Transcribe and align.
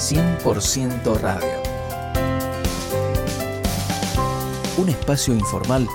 100% 0.00 1.20
Radio. 1.20 1.62
Un 4.78 4.88
espacio 4.88 5.34
informal 5.34 5.86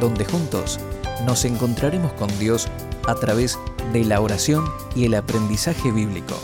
donde 0.00 0.26
juntos 0.26 0.78
nos 1.24 1.46
encontraremos 1.46 2.12
con 2.12 2.28
Dios 2.38 2.68
a 3.08 3.14
través 3.14 3.58
de 3.94 4.04
la 4.04 4.20
oración 4.20 4.70
y 4.94 5.06
el 5.06 5.14
aprendizaje 5.14 5.90
bíblico. 5.90 6.34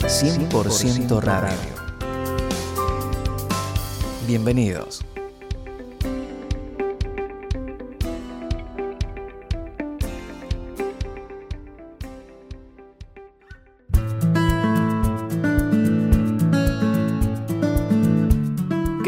100% 0.00 1.22
Radio. 1.22 1.56
Bienvenidos. 4.26 5.04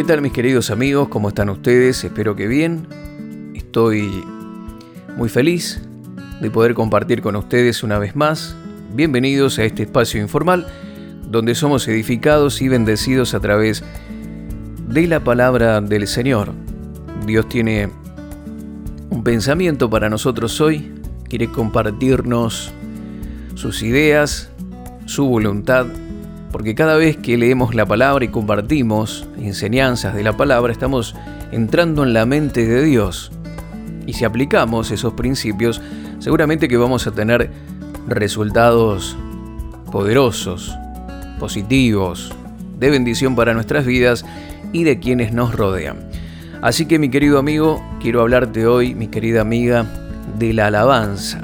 Tal 0.08 0.22
mis 0.22 0.32
queridos 0.32 0.70
amigos? 0.70 1.08
¿Cómo 1.08 1.28
están 1.28 1.50
ustedes? 1.50 2.02
Espero 2.02 2.34
que 2.34 2.46
bien. 2.46 2.86
Estoy 3.54 4.24
muy 5.18 5.28
feliz 5.28 5.82
de 6.40 6.50
poder 6.50 6.72
compartir 6.72 7.20
con 7.20 7.36
ustedes 7.36 7.82
una 7.82 7.98
vez 7.98 8.16
más. 8.16 8.56
Bienvenidos 8.94 9.58
a 9.58 9.64
este 9.64 9.82
espacio 9.82 10.18
informal 10.18 10.66
donde 11.26 11.54
somos 11.54 11.86
edificados 11.88 12.62
y 12.62 12.68
bendecidos 12.68 13.34
a 13.34 13.40
través 13.40 13.84
de 14.88 15.06
la 15.06 15.22
palabra 15.22 15.82
del 15.82 16.06
Señor. 16.06 16.54
Dios 17.26 17.46
tiene 17.46 17.90
un 19.10 19.22
pensamiento 19.22 19.90
para 19.90 20.08
nosotros 20.08 20.58
hoy. 20.62 20.90
Quiere 21.28 21.48
compartirnos 21.48 22.72
sus 23.56 23.82
ideas, 23.82 24.48
su 25.04 25.26
voluntad 25.26 25.84
porque 26.50 26.74
cada 26.74 26.96
vez 26.96 27.16
que 27.16 27.36
leemos 27.36 27.74
la 27.74 27.86
palabra 27.86 28.24
y 28.24 28.28
compartimos 28.28 29.28
enseñanzas 29.38 30.14
de 30.14 30.22
la 30.22 30.36
palabra, 30.36 30.72
estamos 30.72 31.14
entrando 31.52 32.02
en 32.02 32.12
la 32.12 32.26
mente 32.26 32.66
de 32.66 32.82
Dios. 32.82 33.30
Y 34.06 34.14
si 34.14 34.24
aplicamos 34.24 34.90
esos 34.90 35.12
principios, 35.12 35.82
seguramente 36.18 36.68
que 36.68 36.76
vamos 36.76 37.06
a 37.06 37.12
tener 37.12 37.50
resultados 38.06 39.16
poderosos, 39.92 40.74
positivos, 41.38 42.32
de 42.78 42.90
bendición 42.90 43.36
para 43.36 43.54
nuestras 43.54 43.84
vidas 43.84 44.24
y 44.72 44.84
de 44.84 44.98
quienes 44.98 45.32
nos 45.32 45.54
rodean. 45.54 46.08
Así 46.62 46.86
que 46.86 46.98
mi 46.98 47.10
querido 47.10 47.38
amigo, 47.38 47.82
quiero 48.00 48.20
hablarte 48.20 48.66
hoy, 48.66 48.94
mi 48.94 49.08
querida 49.08 49.42
amiga, 49.42 49.86
de 50.38 50.52
la 50.52 50.68
alabanza, 50.68 51.42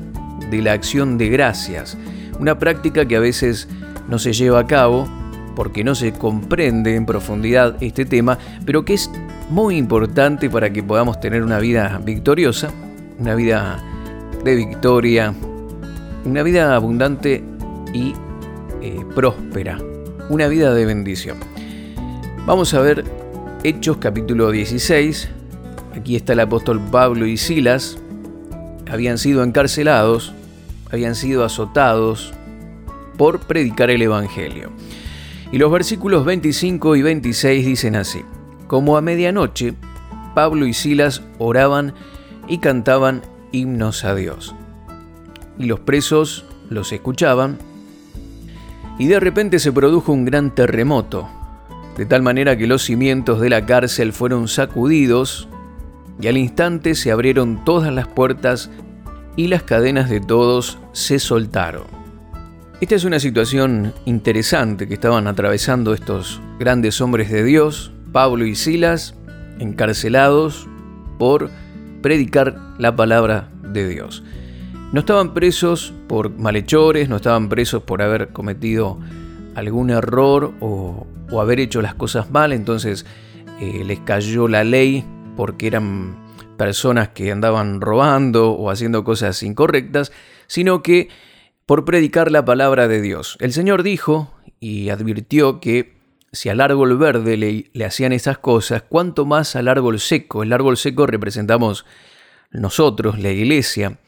de 0.51 0.63
la 0.63 0.73
acción 0.73 1.19
de 1.19 1.29
gracias, 1.29 1.97
una 2.39 2.59
práctica 2.59 3.07
que 3.07 3.17
a 3.17 3.21
veces 3.21 3.69
no 4.09 4.19
se 4.19 4.33
lleva 4.33 4.61
a 4.61 4.67
cabo 4.67 5.09
porque 5.55 5.85
no 5.85 5.95
se 5.95 6.13
comprende 6.13 6.97
en 6.97 7.07
profundidad 7.07 7.77
este 7.81 8.05
tema, 8.05 8.39
pero 8.67 8.85
que 8.85 8.95
es 8.95 9.11
muy 9.51 9.77
importante 9.77 10.51
para 10.51 10.73
que 10.73 10.83
podamos 10.83 11.21
tener 11.21 11.43
una 11.43 11.59
vida 11.59 12.01
victoriosa, 12.05 12.71
una 13.19 13.35
vida 13.35 13.83
de 14.45 14.57
victoria, 14.57 15.33
una 16.25 16.43
vida 16.43 16.75
abundante 16.75 17.45
y 17.93 18.15
eh, 18.83 19.05
próspera, 19.15 19.79
una 20.29 20.49
vida 20.49 20.75
de 20.75 20.87
bendición. 20.87 21.39
Vamos 22.47 22.75
a 22.75 22.81
ver 22.81 23.05
Hechos 23.63 23.99
capítulo 23.99 24.51
16. 24.51 25.29
Aquí 25.97 26.17
está 26.17 26.33
el 26.33 26.41
apóstol 26.41 26.81
Pablo 26.91 27.27
y 27.27 27.37
Silas. 27.37 27.99
Habían 28.91 29.17
sido 29.19 29.43
encarcelados, 29.43 30.35
habían 30.91 31.15
sido 31.15 31.45
azotados, 31.45 32.35
por 33.17 33.41
predicar 33.41 33.91
el 33.91 34.03
Evangelio. 34.03 34.71
Y 35.53 35.59
los 35.59 35.71
versículos 35.71 36.25
25 36.25 36.97
y 36.97 37.03
26 37.03 37.67
dicen 37.67 37.97
así, 37.97 38.23
como 38.67 38.97
a 38.97 39.01
medianoche, 39.01 39.75
Pablo 40.35 40.67
y 40.67 40.75
Silas 40.75 41.23
oraban 41.39 41.95
y 42.49 42.59
cantaban 42.59 43.23
himnos 43.53 44.05
a 44.05 44.15
Dios. 44.15 44.55
Y 45.59 45.67
los 45.67 45.81
presos 45.81 46.45
los 46.71 46.93
escuchaban, 46.93 47.59
y 48.99 49.07
de 49.07 49.21
repente 49.21 49.59
se 49.59 49.73
produjo 49.73 50.13
un 50.13 50.25
gran 50.25 50.55
terremoto, 50.55 51.29
de 51.97 52.07
tal 52.07 52.23
manera 52.23 52.57
que 52.57 52.67
los 52.67 52.83
cimientos 52.83 53.41
de 53.41 53.51
la 53.51 53.67
cárcel 53.67 54.13
fueron 54.13 54.49
sacudidos, 54.49 55.49
y 56.21 56.29
al 56.29 56.37
instante 56.37 56.95
se 56.95 57.11
abrieron 57.11 57.65
todas 57.65 57.93
las 57.93 58.07
puertas 58.07 58.71
y 59.37 59.49
las 59.49 59.65
cadenas 59.65 60.09
de 60.09 60.21
todos 60.21 60.79
se 60.93 61.19
soltaron. 61.19 62.04
Esta 62.81 62.97
es 62.97 63.05
una 63.05 63.21
situación 63.21 63.95
interesante 64.05 64.89
que 64.89 64.95
estaban 64.95 65.29
atravesando 65.29 65.95
estos 65.95 66.41
grandes 66.59 67.01
hombres 67.01 67.31
de 67.31 67.45
Dios, 67.45 67.93
Pablo 68.11 68.47
y 68.47 68.57
Silas, 68.57 69.15
encarcelados 69.61 70.67
por 71.17 71.51
predicar 72.03 72.57
la 72.79 72.97
palabra 72.97 73.49
de 73.63 73.89
Dios. 73.89 74.25
No 74.93 75.01
estaban 75.01 75.35
presos 75.35 75.95
por 76.09 76.31
malhechores, 76.31 77.09
no 77.09 77.17
estaban 77.17 77.49
presos 77.49 77.85
por 77.85 78.03
haber 78.03 78.31
cometido 78.31 78.99
algún 79.55 79.91
error 79.91 80.53
o, 80.61 81.07
haber 81.41 81.61
hecho 81.61 81.81
las 81.81 81.95
cosas 81.95 82.31
mal, 82.31 82.53
entonces 82.53 83.07
eh, 83.61 83.83
les 83.85 84.01
cayó 84.01 84.47
la 84.47 84.63
ley 84.63 85.05
porque 85.37 85.69
eran 85.69 86.17
personas 86.57 87.09
que 87.09 87.31
andaban 87.31 87.81
robando 87.81 88.53
o 88.53 88.71
haciendo 88.71 89.05
cosas 89.05 89.43
incorrectas, 89.43 90.13
sino 90.47 90.83
que 90.83 91.09
por 91.67 91.85
predicar 91.85 92.31
la 92.31 92.45
palabra 92.45 92.89
de 92.89 93.01
Dios. 93.01 93.37
El 93.41 93.53
Señor 93.53 93.83
dijo 93.83 94.33
y 94.61 94.91
advirtió 94.91 95.61
que 95.61 95.95
si 96.33 96.49
al 96.49 96.61
árbol 96.61 96.97
verde 96.99 97.37
le, 97.37 97.85
hacían 97.85 98.13
esas 98.13 98.39
cosas, 98.39 98.83
cuánto 98.83 99.25
más 99.25 99.57
al 99.57 99.69
árbol 99.69 100.01
seco. 100.01 100.43
El 100.43 100.53
árbol 100.53 100.77
seco 100.77 101.07
representamos 101.07 101.87
nosotros, 102.51 103.19
la 103.19 103.31
iglesia. 103.31 103.99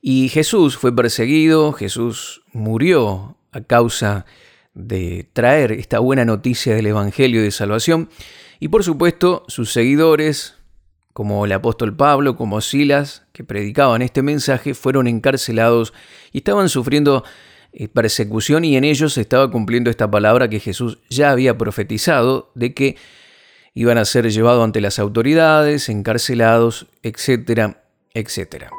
Y 0.00 0.28
Jesús 0.28 0.76
fue 0.76 0.94
perseguido, 0.94 1.72
Jesús 1.72 2.42
murió 2.52 3.36
a 3.52 3.60
causa 3.60 4.24
de 4.74 5.28
traer 5.32 5.72
esta 5.72 5.98
buena 5.98 6.24
noticia 6.24 6.74
del 6.74 6.86
Evangelio 6.86 7.42
de 7.42 7.50
salvación. 7.50 8.08
Y 8.60 8.68
por 8.68 8.84
supuesto, 8.84 9.44
sus 9.48 9.72
seguidores, 9.72 10.54
como 11.18 11.44
el 11.44 11.50
apóstol 11.50 11.96
Pablo, 11.96 12.36
como 12.36 12.60
Silas, 12.60 13.24
que 13.32 13.42
predicaban 13.42 14.02
este 14.02 14.22
mensaje, 14.22 14.72
fueron 14.72 15.08
encarcelados 15.08 15.92
y 16.30 16.38
estaban 16.38 16.68
sufriendo 16.68 17.24
eh, 17.72 17.88
persecución 17.88 18.64
y 18.64 18.76
en 18.76 18.84
ellos 18.84 19.14
se 19.14 19.22
estaba 19.22 19.50
cumpliendo 19.50 19.90
esta 19.90 20.08
palabra 20.08 20.48
que 20.48 20.60
Jesús 20.60 20.98
ya 21.10 21.32
había 21.32 21.58
profetizado 21.58 22.52
de 22.54 22.72
que 22.72 22.94
iban 23.74 23.98
a 23.98 24.04
ser 24.04 24.30
llevados 24.30 24.62
ante 24.62 24.80
las 24.80 25.00
autoridades, 25.00 25.88
encarcelados, 25.88 26.86
etcétera, 27.02 27.82
etcétera. 28.14 28.70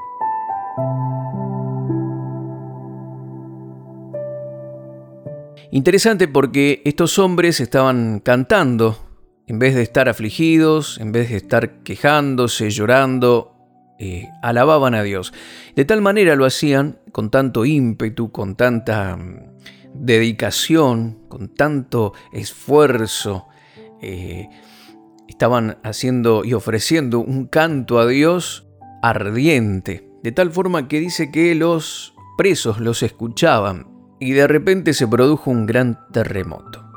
Interesante 5.71 6.29
porque 6.29 6.81
estos 6.85 7.19
hombres 7.19 7.59
estaban 7.59 8.21
cantando 8.21 9.08
en 9.49 9.57
vez 9.57 9.73
de 9.73 9.81
estar 9.81 10.07
afligidos, 10.07 10.99
en 10.99 11.11
vez 11.11 11.31
de 11.31 11.37
estar 11.37 11.81
quejándose, 11.81 12.69
llorando, 12.69 13.55
eh, 13.97 14.29
alababan 14.43 14.93
a 14.93 15.01
Dios. 15.01 15.33
De 15.75 15.85
tal 15.85 16.03
manera 16.03 16.35
lo 16.35 16.45
hacían 16.45 16.99
con 17.11 17.31
tanto 17.31 17.65
ímpetu, 17.65 18.31
con 18.31 18.55
tanta 18.55 19.17
mm, 19.17 19.57
dedicación, 19.95 21.25
con 21.27 21.55
tanto 21.55 22.13
esfuerzo. 22.31 23.47
Eh, 24.03 24.49
estaban 25.27 25.79
haciendo 25.83 26.45
y 26.45 26.53
ofreciendo 26.53 27.19
un 27.19 27.47
canto 27.47 27.97
a 27.97 28.05
Dios 28.05 28.67
ardiente, 29.01 30.11
de 30.21 30.31
tal 30.31 30.51
forma 30.51 30.87
que 30.87 30.99
dice 30.99 31.31
que 31.31 31.55
los 31.55 32.13
presos 32.37 32.79
los 32.79 33.01
escuchaban 33.01 33.87
y 34.19 34.31
de 34.33 34.47
repente 34.47 34.93
se 34.93 35.07
produjo 35.07 35.49
un 35.49 35.65
gran 35.65 35.97
terremoto 36.11 36.88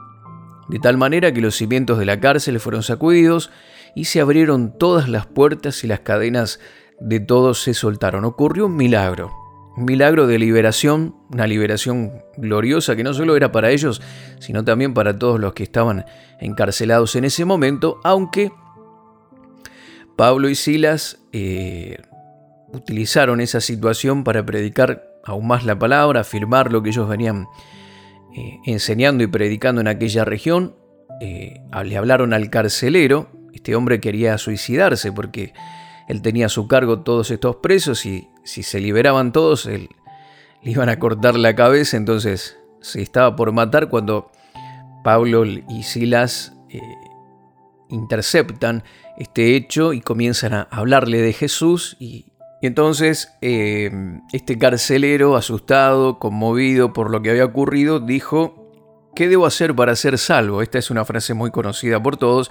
de 0.73 0.79
tal 0.79 0.97
manera 0.97 1.33
que 1.33 1.43
los 1.43 1.55
cimientos 1.55 1.99
de 1.99 2.07
la 2.07 2.19
cárcel 2.19 2.59
fueron 2.59 2.83
sacudidos 2.83 3.51
y 3.95 4.07
se 4.07 4.23
abrieron 4.23 4.79
todas 4.79 5.07
las 5.07 5.27
puertas 5.27 5.85
y 5.85 5.87
las 5.87 6.01
cadenas 6.01 6.61
de 6.99 7.21
todos 7.21 7.61
se 7.61 7.75
soltaron. 7.75 8.25
Ocurrió 8.25 8.65
un 8.65 8.77
milagro, 8.77 9.31
un 9.77 9.85
milagro 9.85 10.27
de 10.27 10.39
liberación, 10.39 11.15
una 11.31 11.47
liberación 11.47 12.25
gloriosa 12.39 12.97
que 12.97 13.05
no 13.05 13.13
solo 13.13 13.37
era 13.37 13.53
para 13.53 13.71
ellos, 13.71 14.01
sino 14.39 14.65
también 14.65 14.95
para 14.95 15.19
todos 15.19 15.39
los 15.39 15.53
que 15.53 15.65
estaban 15.65 16.07
encarcelados 16.41 17.17
en 17.17 17.27
ese 17.27 17.45
momento, 17.45 18.01
aunque 18.03 18.51
Pablo 20.17 20.49
y 20.49 20.55
Silas 20.55 21.19
eh, 21.33 21.99
utilizaron 22.73 23.43
esa 23.43 23.61
situación 23.61 24.25
para 24.25 24.47
predicar 24.47 25.05
aún 25.23 25.49
más 25.49 25.67
la 25.67 25.79
palabra, 25.79 26.21
afirmar 26.21 26.73
lo 26.73 26.83
que 26.83 26.89
ellos 26.89 27.07
venían 27.11 27.47
eh, 28.35 28.59
enseñando 28.67 29.25
y 29.25 29.27
predicando 29.27 29.81
en 29.81 29.89
aquella 29.89 30.25
región, 30.25 30.77
eh, 31.21 31.61
le 31.85 31.97
hablaron 31.97 32.33
al 32.33 32.51
carcelero, 32.51 33.31
este 33.53 33.77
hombre 33.77 34.01
quería 34.01 34.39
suicidarse 34.39 35.13
porque 35.13 35.53
él 36.09 36.23
tenía 36.23 36.47
a 36.47 36.49
su 36.49 36.67
cargo 36.67 37.01
todos 37.01 37.31
estos 37.31 37.57
presos 37.57 38.07
y 38.07 38.29
si 38.45 38.63
se 38.63 38.81
liberaban 38.81 39.33
todos, 39.33 39.67
él, 39.67 39.89
le 40.63 40.71
iban 40.71 40.89
a 40.89 40.99
cortar 40.99 41.37
la 41.37 41.55
cabeza, 41.55 41.97
entonces 41.97 42.59
se 42.81 43.03
estaba 43.03 43.37
por 43.37 43.53
matar 43.53 43.89
cuando 43.89 44.31
Pablo 45.05 45.45
y 45.45 45.83
Silas 45.83 46.55
eh, 46.71 46.81
interceptan 47.89 48.85
este 49.19 49.57
hecho 49.57 49.93
y 49.93 50.01
comienzan 50.01 50.55
a 50.55 50.63
hablarle 50.71 51.21
de 51.21 51.33
Jesús 51.33 51.97
y, 52.01 52.32
entonces 52.67 53.35
eh, 53.41 53.91
este 54.33 54.57
carcelero, 54.57 55.37
asustado, 55.37 56.19
conmovido 56.19 56.93
por 56.93 57.11
lo 57.11 57.21
que 57.21 57.31
había 57.31 57.45
ocurrido, 57.45 57.99
dijo, 57.99 59.11
¿qué 59.17 59.29
debo 59.29 59.47
hacer 59.47 59.75
para 59.75 59.97
ser 59.97 60.17
salvo? 60.17 60.63
Esta 60.63 60.79
es 60.79 60.91
una 60.91 61.05
frase 61.05 61.35
muy 61.35 61.51
conocida 61.51 62.03
por 62.03 62.17
todos. 62.17 62.51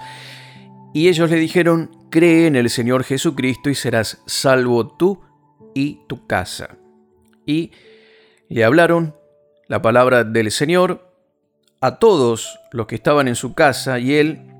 Y 0.92 1.08
ellos 1.08 1.30
le 1.30 1.36
dijeron, 1.36 1.90
cree 2.10 2.46
en 2.46 2.56
el 2.56 2.68
Señor 2.68 3.04
Jesucristo 3.04 3.70
y 3.70 3.74
serás 3.74 4.22
salvo 4.26 4.86
tú 4.86 5.22
y 5.74 6.00
tu 6.06 6.26
casa. 6.26 6.76
Y 7.46 7.72
le 8.50 8.64
hablaron 8.64 9.16
la 9.68 9.80
palabra 9.80 10.24
del 10.24 10.50
Señor 10.50 11.10
a 11.80 11.98
todos 11.98 12.60
los 12.70 12.86
que 12.86 12.94
estaban 12.96 13.28
en 13.28 13.34
su 13.34 13.54
casa 13.54 13.98
y 13.98 14.14
él, 14.14 14.52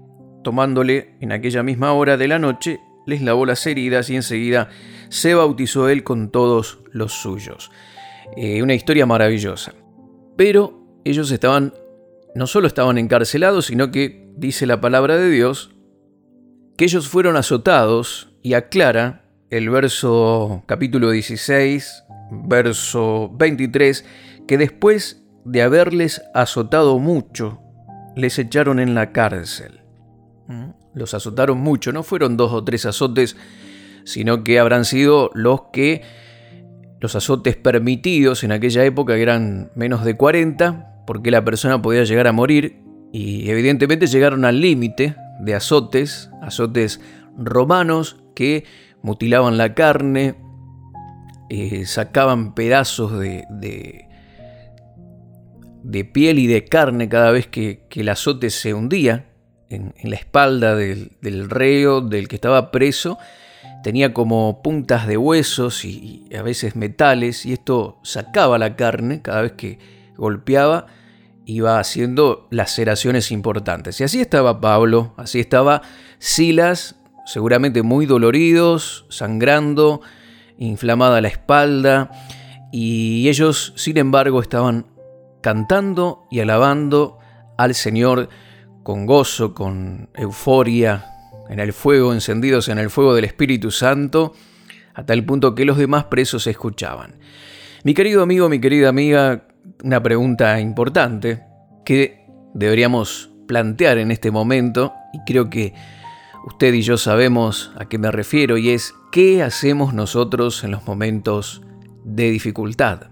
tomándole 0.43 1.15
en 1.21 1.33
aquella 1.33 1.63
misma 1.63 1.93
hora 1.93 2.17
de 2.17 2.29
la 2.29 2.39
noche, 2.39 2.81
les 3.07 3.23
lavó 3.23 3.47
las 3.47 3.67
heridas 3.67 4.11
y 4.11 4.17
enseguida 4.17 4.69
se 5.09 5.35
bautizó 5.35 5.89
él 5.89 6.05
con 6.05 6.31
todos 6.31 6.79
los 6.93 7.13
suyos. 7.13 7.71
Eh, 8.37 8.63
una 8.63 8.75
historia 8.75 9.07
maravillosa. 9.07 9.75
Pero 10.37 10.83
ellos 11.05 11.31
estaban, 11.31 11.75
no 12.35 12.47
solo 12.47 12.67
estaban 12.67 12.99
encarcelados, 12.99 13.67
sino 13.67 13.91
que, 13.91 14.31
dice 14.37 14.67
la 14.67 14.81
palabra 14.81 15.17
de 15.17 15.31
Dios, 15.31 15.75
que 16.77 16.85
ellos 16.85 17.09
fueron 17.09 17.37
azotados 17.37 18.33
y 18.43 18.55
aclara 18.55 19.25
el 19.51 19.69
verso 19.69 20.63
capítulo 20.67 21.11
16, 21.11 22.05
verso 22.31 23.31
23, 23.35 24.05
que 24.49 24.57
después 24.57 25.23
de 25.45 25.63
haberles 25.63 26.23
azotado 26.33 26.99
mucho, 26.99 27.61
les 28.17 28.39
echaron 28.39 28.81
en 28.81 28.95
la 28.95 29.13
cárcel. 29.13 29.81
Los 30.95 31.15
azotaron 31.15 31.59
mucho, 31.59 31.93
no 31.93 32.03
fueron 32.03 32.37
dos 32.37 32.53
o 32.53 32.65
tres 32.65 32.87
azotes 32.87 33.37
sino 34.05 34.45
que 34.45 34.59
habrán 34.59 34.85
sido 34.85 35.31
los 35.35 35.63
que 35.73 36.03
los 37.01 37.17
azotes 37.17 37.57
permitidos 37.57 38.45
en 38.45 38.53
aquella 38.53 38.85
época 38.85 39.17
eran 39.17 39.73
menos 39.75 40.05
de 40.05 40.17
40, 40.17 41.03
porque 41.07 41.31
la 41.31 41.45
persona 41.45 41.83
podía 41.83 42.05
llegar 42.05 42.29
a 42.29 42.33
morir 42.33 42.81
y 43.13 43.51
evidentemente 43.51 44.07
llegaron 44.07 44.45
al 44.45 44.61
límite 44.61 45.17
de 45.41 45.55
azotes, 45.55 46.31
azotes 46.41 47.01
romanos 47.37 48.23
que 48.37 48.65
mutilaban 49.03 49.59
la 49.59 49.75
carne, 49.75 50.37
eh, 51.51 51.87
sacaban 51.87 52.55
pedazos 52.55 53.19
de, 53.19 53.45
de, 55.83 56.05
piel 56.05 56.39
y 56.39 56.47
de 56.47 56.65
carne 56.65 57.09
cada 57.09 57.33
vez 57.33 57.49
que, 57.49 57.89
el 57.91 58.09
azote 58.09 58.51
se 58.51 58.75
hundía 58.75 59.32
en, 59.75 59.95
la 60.03 60.17
espalda 60.17 60.75
del, 60.75 61.51
reo, 61.51 62.01
del 62.01 62.29
que 62.29 62.37
estaba 62.37 62.71
preso, 62.71 63.19
tenía 63.83 64.13
como 64.13 64.63
puntas 64.63 65.07
de 65.07 65.17
huesos 65.17 65.85
y, 65.85 66.29
a 66.37 66.43
veces 66.43 66.77
metales 66.77 67.47
y 67.47 67.53
esto 67.53 67.99
sacaba 68.03 68.59
la 68.59 68.77
carne 68.77 69.23
cada 69.23 69.43
vez 69.43 69.53
que 69.53 69.79
golpeaba 70.17 70.87
iba 71.45 71.79
haciendo 71.79 72.47
laceraciones 72.51 73.33
importantes. 73.33 74.01
Y 74.01 74.05
así 74.05 74.21
estaba 74.21 74.61
Pablo, 74.61 75.15
así 75.17 75.41
estaba 75.41 75.83
Silas, 76.19 76.97
seguramente 77.27 77.83
muy 77.83 78.07
doloridos, 78.07 79.07
sangrando, 79.09 80.01
inflamada 80.59 81.21
la 81.21 81.29
espalda, 81.29 82.11
y 82.71 83.29
ellos, 83.29 83.75
sin 83.77 83.99
embargo, 83.99 84.41
estaban 84.41 84.87
cantando 85.43 86.27
y 86.31 86.41
alabando 86.41 87.19
al 87.59 87.75
Señor 87.75 88.31
con 88.83 89.07
gozo, 89.07 89.55
con 89.55 90.09
euforia, 90.15 91.07
en 91.49 91.61
el 91.61 91.73
fuego, 91.73 92.13
encendidos 92.13 92.69
en 92.69 92.79
el 92.79 92.91
fuego 92.91 93.15
del 93.15 93.25
Espíritu 93.25 93.71
Santo, 93.71 94.35
a 94.95 95.05
tal 95.05 95.25
punto 95.25 95.55
que 95.55 95.65
los 95.65 95.77
demás 95.77 96.05
presos 96.05 96.47
escuchaban. 96.47 97.17
Mi 97.85 97.95
querido 97.95 98.23
amigo, 98.23 98.49
mi 98.49 98.61
querida 98.61 98.89
amiga, 98.89 99.47
una 99.83 100.03
pregunta 100.03 100.61
importante 100.61 101.43
que 101.85 102.27
deberíamos 102.55 103.31
plantear 103.47 103.99
en 103.99 104.11
este 104.11 104.31
momento, 104.31 104.93
y 105.13 105.19
creo 105.27 105.51
que 105.51 105.75
usted 106.47 106.73
y 106.75 106.83
yo 106.83 106.97
sabemos 106.97 107.73
a 107.77 107.87
qué 107.87 107.99
me 107.99 108.11
refiero, 108.11 108.57
y 108.57 108.71
es 108.71 108.95
¿qué 109.11 109.43
hacemos 109.43 109.95
nosotros 109.95 110.65
en 110.65 110.71
los 110.71 110.87
momentos 110.87 111.63
de 112.05 112.31
dificultad? 112.31 113.11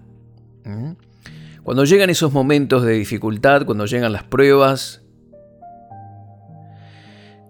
¿Mm? 0.65 0.91
Cuando 1.63 1.85
llegan 1.85 2.09
esos 2.09 2.33
momentos 2.33 2.83
de 2.83 2.93
dificultad, 2.93 3.65
cuando 3.65 3.85
llegan 3.85 4.11
las 4.11 4.23
pruebas, 4.23 5.00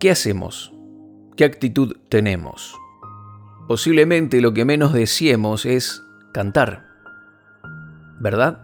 ¿qué 0.02 0.10
hacemos? 0.10 0.74
¿Qué 1.38 1.46
actitud 1.46 1.96
tenemos? 2.10 2.76
Posiblemente 3.68 4.42
lo 4.42 4.52
que 4.52 4.66
menos 4.66 4.94
deseemos 4.94 5.68
es 5.68 6.02
cantar, 6.34 6.88
¿verdad? 8.20 8.64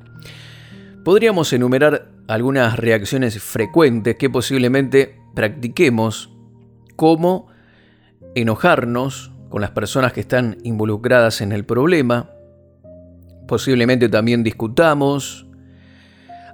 Podríamos 1.06 1.54
enumerar 1.54 2.10
algunas 2.28 2.78
reacciones 2.78 3.40
frecuentes 3.42 4.16
que 4.16 4.32
posiblemente 4.32 5.22
practiquemos, 5.36 6.36
como 6.96 7.50
enojarnos 8.34 9.32
con 9.50 9.62
las 9.62 9.72
personas 9.72 10.14
que 10.14 10.22
están 10.22 10.58
involucradas 10.64 11.42
en 11.42 11.52
el 11.52 11.66
problema, 11.66 12.32
posiblemente 13.48 14.10
también 14.10 14.42
discutamos, 14.42 15.47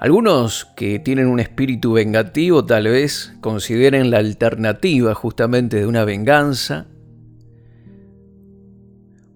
algunos 0.04 0.66
que 0.76 1.00
tienen 1.00 1.28
un 1.28 1.40
espíritu 1.40 1.94
vengativo 1.94 2.66
tal 2.66 2.90
vez 2.90 3.34
consideren 3.40 4.12
la 4.12 4.18
alternativa 4.18 5.16
justamente 5.16 5.78
de 5.78 5.88
una 5.88 6.04
venganza. 6.04 6.88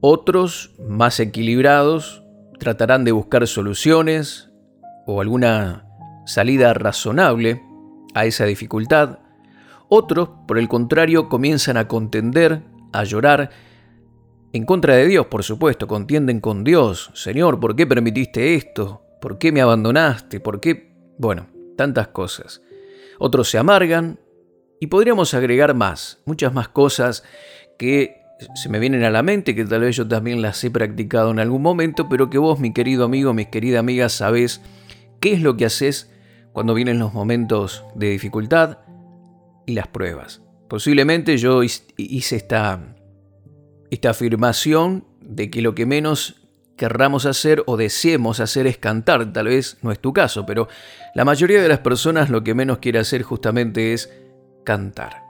Otros, 0.02 0.76
más 0.86 1.22
equilibrados, 1.22 2.22
tratarán 2.60 3.06
de 3.06 3.14
buscar 3.14 3.48
soluciones 3.48 4.50
o 5.06 5.22
alguna 5.22 5.86
salida 6.26 6.74
razonable 6.74 7.64
a 8.14 8.26
esa 8.26 8.44
dificultad. 8.44 9.20
Otros, 9.88 10.32
por 10.50 10.58
el 10.58 10.68
contrario, 10.68 11.30
comienzan 11.30 11.78
a 11.78 11.88
contender, 11.88 12.64
a 12.92 13.06
llorar, 13.06 13.52
en 14.52 14.66
contra 14.66 14.98
de 14.98 15.08
Dios, 15.08 15.28
por 15.28 15.44
supuesto, 15.44 15.88
contienden 15.88 16.42
con 16.42 16.66
Dios. 16.66 17.10
Señor, 17.14 17.58
¿por 17.62 17.74
qué 17.74 17.88
permitiste 17.88 18.56
esto? 18.56 19.07
¿Por 19.22 19.38
qué 19.38 19.52
me 19.52 19.62
abandonaste? 19.62 20.40
¿Por 20.40 20.60
qué? 20.60 20.96
Bueno, 21.18 21.48
tantas 21.76 22.10
cosas. 22.10 22.62
Otros 23.20 23.50
se 23.50 23.58
amargan 23.58 24.20
y 24.80 24.88
podríamos 24.88 25.34
agregar 25.34 25.74
más, 25.74 26.20
muchas 26.26 26.54
más 26.54 26.68
cosas 26.68 27.24
que 27.78 28.22
se 28.56 28.70
me 28.70 28.80
vienen 28.80 29.04
a 29.04 29.10
la 29.10 29.24
mente, 29.24 29.56
que 29.56 29.66
tal 29.66 29.82
vez 29.82 29.96
yo 29.96 30.08
también 30.08 30.42
las 30.42 30.64
he 30.64 30.70
practicado 30.70 31.32
en 31.32 31.40
algún 31.40 31.62
momento, 31.62 32.08
pero 32.08 32.30
que 32.30 32.38
vos, 32.38 32.60
mi 32.60 32.74
querido 32.74 33.06
amigo, 33.06 33.34
mi 33.34 33.46
querida 33.46 33.80
amiga, 33.80 34.10
sabés 34.10 34.62
qué 35.20 35.34
es 35.34 35.42
lo 35.42 35.58
que 35.58 35.66
haces 35.66 36.12
cuando 36.54 36.74
vienen 36.74 37.00
los 37.00 37.14
momentos 37.14 37.84
de 37.96 38.10
dificultad 38.10 38.80
y 39.66 39.74
las 39.74 39.88
pruebas. 39.88 40.42
Posiblemente 40.68 41.38
yo 41.38 41.64
hice 41.64 42.36
esta, 42.36 42.96
esta 43.90 44.10
afirmación 44.12 45.06
de 45.22 45.50
que 45.50 45.62
lo 45.62 45.76
que 45.76 45.86
menos 45.86 46.37
querramos 46.78 47.26
hacer 47.26 47.64
o 47.66 47.76
deseemos 47.76 48.40
hacer 48.40 48.68
es 48.68 48.78
cantar, 48.78 49.34
tal 49.34 49.48
vez 49.48 49.78
no 49.82 49.92
es 49.92 50.00
tu 50.00 50.14
caso, 50.14 50.46
pero 50.46 50.70
la 51.16 51.26
mayoría 51.26 51.62
de 51.62 51.68
las 51.68 51.80
personas 51.80 52.30
lo 52.30 52.44
que 52.44 52.54
menos 52.54 52.78
quiere 52.78 53.00
hacer 53.00 53.24
justamente 53.24 53.94
es 53.94 54.10
cantar. 54.64 55.24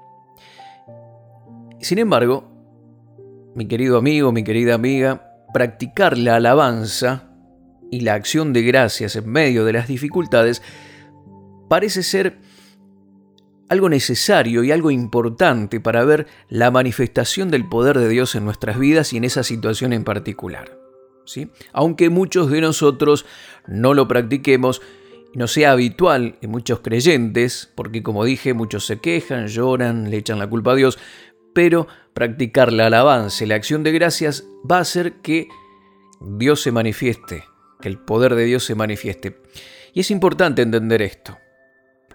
Sin 1.80 2.00
embargo, 2.00 2.51
mi 3.56 3.68
querido 3.68 3.98
amigo, 3.98 4.32
mi 4.32 4.44
querida 4.44 4.75
amiga, 4.75 5.34
practicar 5.54 6.18
la 6.18 6.36
alabanza 6.36 7.32
y 7.89 8.01
la 8.01 8.13
acción 8.13 8.51
de 8.51 8.63
gracias 8.63 9.16
en 9.16 9.30
medio 9.30 9.63
de 9.63 9.74
las 9.74 9.88
dificultades 9.88 10.62
parece 11.70 12.04
ser 12.04 12.39
algo 13.70 13.89
necesario 13.89 14.63
y 14.63 14.72
algo 14.72 14.92
importante 14.92 15.80
para 15.80 16.04
ver 16.04 16.27
la 16.50 16.72
manifestación 16.72 17.50
del 17.50 17.68
poder 17.68 17.98
de 18.00 18.10
Dios 18.10 18.36
en 18.36 18.46
nuestras 18.46 18.77
vidas 18.80 19.13
y 19.13 19.18
en 19.18 19.24
esa 19.24 19.44
situación 19.44 19.94
en 19.94 20.04
particular. 20.04 20.87
Aunque 21.74 22.10
muchos 22.10 22.50
de 22.50 22.62
nosotros 22.62 23.26
no 23.68 23.94
lo 23.94 24.08
practiquemos, 24.08 24.82
no 25.34 25.48
sea 25.48 25.72
habitual 25.72 26.38
en 26.42 26.50
muchos 26.50 26.80
creyentes, 26.80 27.72
porque 27.76 28.02
como 28.02 28.26
dije, 28.26 28.54
muchos 28.54 28.86
se 28.86 29.00
quejan, 29.00 29.48
lloran, 29.48 30.10
le 30.10 30.18
echan 30.18 30.40
la 30.40 30.50
culpa 30.50 30.72
a 30.72 30.76
Dios, 30.76 30.98
pero 31.54 31.88
practicar 32.14 32.72
la 32.74 32.88
alabanza 32.88 33.44
y 33.44 33.48
la 33.48 33.56
acción 33.56 33.84
de 33.84 33.92
gracias 33.92 34.46
va 34.70 34.78
a 34.78 34.82
hacer 34.82 35.22
que 35.22 35.48
Dios 36.22 36.62
se 36.62 36.72
manifieste, 36.72 37.44
que 37.82 37.90
el 37.90 38.00
poder 38.00 38.36
de 38.36 38.46
Dios 38.46 38.64
se 38.64 38.76
manifieste. 38.76 39.42
Y 39.94 40.00
es 40.00 40.12
importante 40.12 40.62
entender 40.62 41.02
esto. 41.02 41.38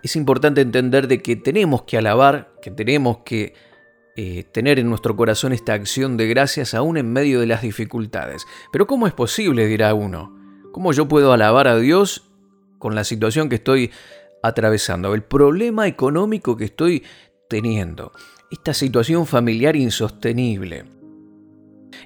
Es 0.02 0.16
importante 0.16 0.60
entender 0.60 1.06
de 1.06 1.22
que 1.22 1.36
tenemos 1.36 1.82
que 1.82 1.98
alabar, 1.98 2.52
que 2.60 2.70
tenemos 2.72 3.18
que 3.24 3.54
eh, 4.16 4.44
tener 4.52 4.78
en 4.78 4.88
nuestro 4.88 5.16
corazón 5.16 5.52
esta 5.52 5.72
acción 5.72 6.16
de 6.16 6.28
gracias 6.28 6.74
aún 6.74 6.96
en 6.98 7.12
medio 7.12 7.40
de 7.40 7.46
las 7.46 7.62
dificultades. 7.62 8.46
Pero 8.70 8.86
¿cómo 8.86 9.06
es 9.06 9.12
posible? 9.12 9.66
dirá 9.66 9.94
uno. 9.94 10.36
¿Cómo 10.72 10.92
yo 10.92 11.08
puedo 11.08 11.32
alabar 11.32 11.68
a 11.68 11.78
Dios 11.78 12.30
con 12.78 12.94
la 12.94 13.04
situación 13.04 13.48
que 13.48 13.56
estoy 13.56 13.90
atravesando, 14.42 15.14
el 15.14 15.22
problema 15.22 15.86
económico 15.86 16.56
que 16.56 16.64
estoy 16.64 17.04
teniendo, 17.48 18.12
esta 18.50 18.74
situación 18.74 19.26
familiar 19.26 19.76
insostenible, 19.76 20.84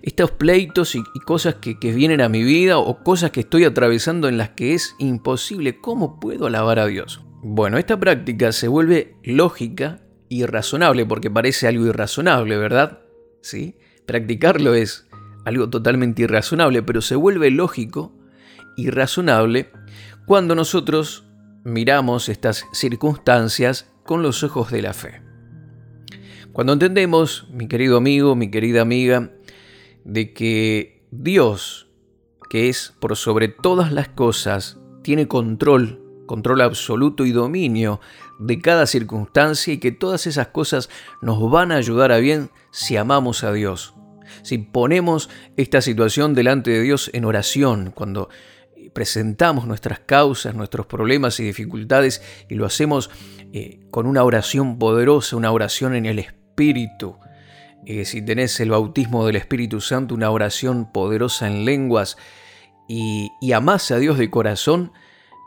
estos 0.02 0.32
pleitos 0.32 0.94
y, 0.94 1.02
cosas 1.24 1.56
que, 1.56 1.78
que 1.78 1.92
vienen 1.92 2.20
a 2.20 2.28
mi 2.28 2.42
vida 2.44 2.78
o 2.78 3.02
cosas 3.02 3.30
que 3.30 3.40
estoy 3.40 3.64
atravesando 3.64 4.28
en 4.28 4.36
las 4.36 4.50
que 4.50 4.74
es 4.74 4.94
imposible, 4.98 5.80
¿cómo 5.80 6.20
puedo 6.20 6.46
alabar 6.46 6.78
a 6.78 6.86
Dios? 6.86 7.24
Bueno, 7.42 7.78
esta 7.78 7.98
práctica 7.98 8.52
se 8.52 8.68
vuelve 8.68 9.16
lógica 9.22 10.05
y 10.28 10.44
razonable 10.44 11.06
porque 11.06 11.30
parece 11.30 11.68
algo 11.68 11.86
irrazonable, 11.86 12.56
¿verdad? 12.56 13.00
¿Sí? 13.40 13.76
Practicarlo 14.06 14.74
es 14.74 15.06
algo 15.44 15.70
totalmente 15.70 16.22
irrazonable, 16.22 16.82
pero 16.82 17.00
se 17.00 17.16
vuelve 17.16 17.50
lógico 17.50 18.12
y 18.76 18.90
razonable 18.90 19.70
cuando 20.26 20.54
nosotros 20.54 21.24
miramos 21.64 22.28
estas 22.28 22.64
circunstancias 22.72 23.92
con 24.04 24.22
los 24.22 24.42
ojos 24.42 24.70
de 24.70 24.82
la 24.82 24.92
fe. 24.92 25.22
Cuando 26.52 26.72
entendemos, 26.72 27.48
mi 27.50 27.68
querido 27.68 27.96
amigo, 27.96 28.34
mi 28.34 28.50
querida 28.50 28.80
amiga, 28.82 29.30
de 30.04 30.32
que 30.32 31.04
Dios, 31.10 31.88
que 32.48 32.68
es 32.68 32.94
por 32.98 33.16
sobre 33.16 33.48
todas 33.48 33.92
las 33.92 34.08
cosas, 34.08 34.78
tiene 35.02 35.28
control, 35.28 36.24
control 36.26 36.60
absoluto 36.62 37.26
y 37.26 37.32
dominio 37.32 38.00
de 38.38 38.60
cada 38.60 38.86
circunstancia 38.86 39.72
y 39.72 39.78
que 39.78 39.92
todas 39.92 40.26
esas 40.26 40.48
cosas 40.48 40.90
nos 41.22 41.50
van 41.50 41.72
a 41.72 41.76
ayudar 41.76 42.12
a 42.12 42.18
bien 42.18 42.50
si 42.70 42.96
amamos 42.96 43.44
a 43.44 43.52
Dios. 43.52 43.94
Si 44.42 44.58
ponemos 44.58 45.30
esta 45.56 45.80
situación 45.80 46.34
delante 46.34 46.70
de 46.70 46.82
Dios 46.82 47.10
en 47.12 47.24
oración, 47.24 47.92
cuando 47.94 48.28
presentamos 48.92 49.66
nuestras 49.66 50.00
causas, 50.00 50.54
nuestros 50.54 50.86
problemas 50.86 51.38
y 51.38 51.44
dificultades 51.44 52.22
y 52.48 52.54
lo 52.54 52.64
hacemos 52.64 53.10
eh, 53.52 53.80
con 53.90 54.06
una 54.06 54.24
oración 54.24 54.78
poderosa, 54.78 55.36
una 55.36 55.52
oración 55.52 55.94
en 55.94 56.06
el 56.06 56.18
Espíritu. 56.18 57.16
Eh, 57.84 58.04
si 58.04 58.22
tenés 58.22 58.58
el 58.58 58.70
bautismo 58.70 59.26
del 59.26 59.36
Espíritu 59.36 59.80
Santo, 59.80 60.14
una 60.14 60.30
oración 60.30 60.90
poderosa 60.92 61.46
en 61.46 61.64
lenguas 61.64 62.16
y, 62.88 63.30
y 63.40 63.52
amás 63.52 63.90
a 63.90 63.98
Dios 63.98 64.16
de 64.16 64.30
corazón, 64.30 64.92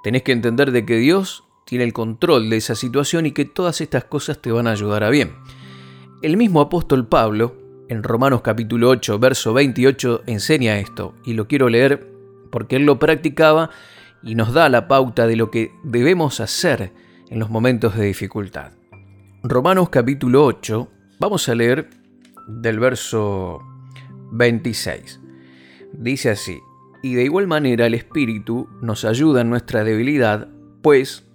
tenés 0.03 0.21
que 0.23 0.31
entender 0.31 0.71
de 0.71 0.85
que 0.85 0.97
Dios 0.97 1.48
tiene 1.69 1.83
el 1.83 1.93
control 1.93 2.49
de 2.49 2.57
esa 2.57 2.73
situación 2.73 3.27
y 3.27 3.31
que 3.31 3.45
todas 3.45 3.79
estas 3.79 4.03
cosas 4.05 4.39
te 4.41 4.51
van 4.51 4.65
a 4.65 4.71
ayudar 4.71 5.03
a 5.03 5.11
bien. 5.11 5.33
El 6.23 6.35
mismo 6.35 6.61
apóstol 6.61 7.07
Pablo, 7.07 7.55
en 7.89 8.01
Romanos 8.01 8.41
capítulo 8.41 8.89
8, 8.89 9.19
verso 9.19 9.53
28, 9.53 10.23
enseña 10.25 10.79
esto, 10.79 11.13
y 11.23 11.33
lo 11.33 11.47
quiero 11.47 11.69
leer 11.69 12.07
porque 12.49 12.77
él 12.77 12.87
lo 12.87 12.97
practicaba 12.97 13.69
y 14.23 14.33
nos 14.33 14.51
da 14.51 14.67
la 14.67 14.87
pauta 14.87 15.27
de 15.27 15.35
lo 15.35 15.51
que 15.51 15.71
debemos 15.83 16.39
hacer 16.39 16.91
en 17.29 17.37
los 17.37 17.51
momentos 17.51 17.95
de 17.95 18.05
dificultad. 18.05 18.71
Romanos 19.43 19.89
capítulo 19.89 20.45
8, 20.45 20.89
vamos 21.19 21.47
a 21.49 21.55
leer 21.55 21.87
del 22.47 22.79
verso 22.79 23.59
26. 24.31 25.19
Dice 25.93 26.31
así, 26.31 26.57
y 27.03 27.13
de 27.13 27.25
igual 27.25 27.45
manera 27.45 27.85
el 27.85 27.93
Espíritu 27.93 28.67
nos 28.81 29.05
ayuda 29.05 29.41
en 29.41 29.51
nuestra 29.51 29.83
debilidad, 29.83 30.47
pues 30.81 31.28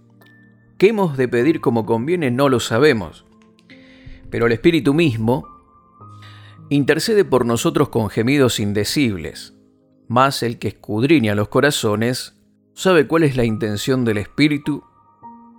¿Qué 0.78 0.88
hemos 0.88 1.16
de 1.16 1.28
pedir 1.28 1.60
como 1.60 1.86
conviene? 1.86 2.30
No 2.30 2.48
lo 2.48 2.58
sabemos. 2.58 3.24
Pero 4.30 4.46
el 4.46 4.52
Espíritu 4.52 4.92
mismo 4.92 5.46
intercede 6.68 7.24
por 7.24 7.46
nosotros 7.46 7.90
con 7.90 8.10
gemidos 8.10 8.58
indecibles. 8.58 9.54
Mas 10.08 10.42
el 10.42 10.58
que 10.58 10.68
escudriña 10.68 11.36
los 11.36 11.48
corazones 11.48 12.34
sabe 12.74 13.06
cuál 13.06 13.22
es 13.22 13.36
la 13.36 13.44
intención 13.44 14.04
del 14.04 14.18
Espíritu, 14.18 14.82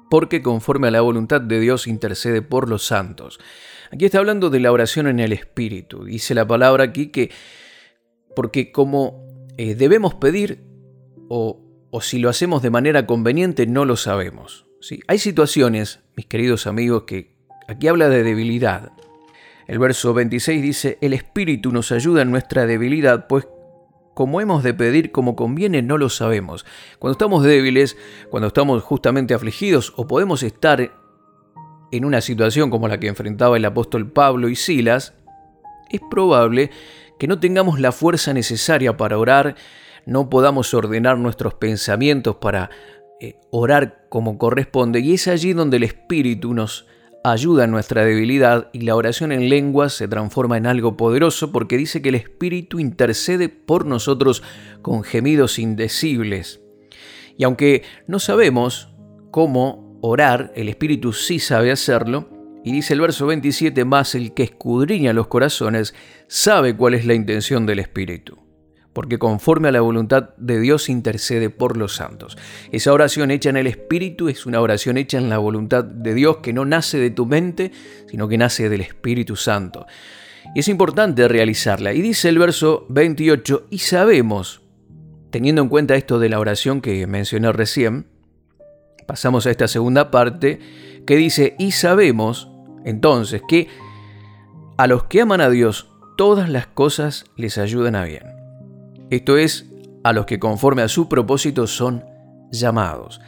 porque 0.09 0.41
conforme 0.41 0.89
a 0.89 0.91
la 0.91 1.01
voluntad 1.01 1.39
de 1.39 1.61
Dios 1.61 1.87
intercede 1.87 2.41
por 2.41 2.69
los 2.69 2.85
santos. 2.85 3.39
Aquí 3.91 4.05
está 4.05 4.19
hablando 4.19 4.49
de 4.49 4.59
la 4.59 4.73
oración 4.73 5.07
en 5.07 5.21
el 5.21 5.31
Espíritu. 5.31 6.03
Dice 6.03 6.35
la 6.35 6.45
palabra 6.45 6.83
aquí 6.83 7.07
que 7.07 7.31
porque 8.35 8.73
como 8.73 9.47
eh, 9.57 9.75
debemos 9.75 10.13
pedir 10.15 10.65
o, 11.29 11.61
o 11.89 12.01
si 12.01 12.19
lo 12.19 12.27
hacemos 12.29 12.61
de 12.61 12.69
manera 12.69 13.07
conveniente 13.07 13.65
no 13.65 13.85
lo 13.85 13.95
sabemos. 13.95 14.64
Hay 15.07 15.19
situaciones, 15.19 16.01
mis 16.15 16.25
queridos 16.27 16.67
amigos, 16.67 17.03
que 17.03 17.35
aquí 17.67 17.87
habla 17.87 18.09
de 18.09 18.23
debilidad. 18.23 18.91
El 19.67 19.79
verso 19.79 20.13
26 20.13 20.61
dice, 20.61 20.97
el 21.01 21.13
Espíritu 21.13 21.71
nos 21.71 21.91
ayuda 21.91 22.21
en 22.21 22.29
nuestra 22.29 22.65
debilidad, 22.67 23.27
pues 23.27 23.47
como 24.13 24.41
hemos 24.41 24.63
de 24.63 24.73
pedir 24.73 25.11
como 25.11 25.35
conviene 25.35 25.81
no 25.81 25.97
lo 25.97 26.09
sabemos. 26.09 26.65
Cuando 26.99 27.13
estamos 27.13 27.43
débiles, 27.43 27.97
cuando 28.29 28.47
estamos 28.47 28.83
justamente 28.83 29.33
afligidos 29.33 29.93
o 29.97 30.07
podemos 30.07 30.43
estar 30.43 30.91
en 31.91 32.05
una 32.05 32.21
situación 32.21 32.69
como 32.69 32.87
la 32.87 32.99
que 32.99 33.07
enfrentaba 33.07 33.57
el 33.57 33.65
apóstol 33.65 34.11
Pablo 34.11 34.49
y 34.49 34.55
Silas, 34.55 35.13
es 35.89 36.01
probable 36.09 36.69
que 37.17 37.27
no 37.27 37.39
tengamos 37.39 37.79
la 37.79 37.91
fuerza 37.91 38.33
necesaria 38.33 38.97
para 38.97 39.17
orar, 39.17 39.55
no 40.05 40.29
podamos 40.29 40.73
ordenar 40.73 41.17
nuestros 41.17 41.55
pensamientos 41.55 42.35
para 42.35 42.69
eh, 43.21 43.35
orar 43.49 44.07
como 44.09 44.37
corresponde 44.37 44.99
y 44.99 45.13
es 45.13 45.27
allí 45.27 45.53
donde 45.53 45.77
el 45.77 45.83
Espíritu 45.83 46.53
nos 46.53 46.85
ayuda 47.23 47.63
en 47.63 47.71
nuestra 47.71 48.03
debilidad 48.03 48.69
y 48.73 48.81
la 48.81 48.95
oración 48.95 49.31
en 49.31 49.49
lenguas 49.49 49.93
se 49.93 50.07
transforma 50.07 50.57
en 50.57 50.67
algo 50.67 50.97
poderoso 50.97 51.51
porque 51.51 51.77
dice 51.77 52.01
que 52.01 52.09
el 52.09 52.15
Espíritu 52.15 52.79
intercede 52.79 53.49
por 53.49 53.85
nosotros 53.85 54.43
con 54.81 55.03
gemidos 55.03 55.59
indecibles. 55.59 56.61
Y 57.37 57.45
aunque 57.45 57.83
no 58.05 58.19
sabemos 58.19 58.89
cómo 59.31 59.97
orar, 60.01 60.51
el 60.55 60.69
Espíritu 60.69 61.13
sí 61.13 61.39
sabe 61.39 61.71
hacerlo, 61.71 62.29
y 62.63 62.71
dice 62.71 62.93
el 62.93 63.01
verso 63.01 63.27
27, 63.27 63.85
más 63.85 64.15
el 64.15 64.33
que 64.33 64.43
escudriña 64.43 65.13
los 65.13 65.27
corazones 65.27 65.93
sabe 66.27 66.75
cuál 66.75 66.95
es 66.95 67.05
la 67.05 67.13
intención 67.13 67.65
del 67.65 67.79
Espíritu 67.79 68.44
porque 68.95 69.19
conforme 69.19 69.67
a 69.67 69.71
la 69.73 69.81
voluntad 69.81 70.29
de 70.37 70.57
Dios 70.57 70.87
intercede 70.87 71.49
por 71.49 71.75
los 71.75 71.93
santos. 71.93 72.37
Esa 72.71 72.93
oración 72.93 73.29
hecha 73.29 73.49
en 73.49 73.57
el 73.57 73.67
Espíritu 73.67 74.29
es 74.29 74.45
una 74.45 74.61
oración 74.61 74.97
hecha 74.97 75.17
en 75.17 75.27
la 75.27 75.37
voluntad 75.37 75.83
de 75.83 76.13
Dios 76.13 76.37
que 76.37 76.53
no 76.53 76.63
nace 76.63 76.97
de 76.97 77.09
tu 77.09 77.25
mente, 77.25 77.73
sino 78.09 78.29
que 78.29 78.37
nace 78.37 78.69
del 78.69 78.79
Espíritu 78.79 79.35
Santo. 79.35 79.85
Y 80.55 80.61
es 80.61 80.69
importante 80.69 81.27
realizarla. 81.27 81.91
Y 81.91 82.01
dice 82.01 82.29
el 82.29 82.39
verso 82.39 82.85
28, 82.87 83.67
y 83.69 83.79
sabemos, 83.79 84.61
teniendo 85.29 85.61
en 85.61 85.67
cuenta 85.67 85.95
esto 85.95 86.17
de 86.17 86.29
la 86.29 86.39
oración 86.39 86.79
que 86.79 87.05
mencioné 87.05 87.51
recién, 87.51 88.07
pasamos 89.05 89.45
a 89.45 89.51
esta 89.51 89.67
segunda 89.67 90.09
parte 90.09 90.59
que 91.05 91.17
dice, 91.17 91.53
y 91.59 91.71
sabemos 91.71 92.49
entonces 92.85 93.41
que 93.45 93.67
a 94.77 94.87
los 94.87 95.03
que 95.03 95.19
aman 95.19 95.41
a 95.41 95.49
Dios, 95.49 95.91
todas 96.15 96.47
las 96.47 96.67
cosas 96.67 97.25
les 97.35 97.57
ayudan 97.57 97.95
a 97.95 98.05
bien 98.05 98.44
esto 99.09 99.37
es, 99.37 99.65
a 100.03 100.13
los 100.13 100.25
que 100.25 100.39
conforme 100.39 100.81
a 100.81 100.87
su 100.87 101.09
propósito 101.09 101.67
son 101.67 102.05
llamados. 102.51 103.21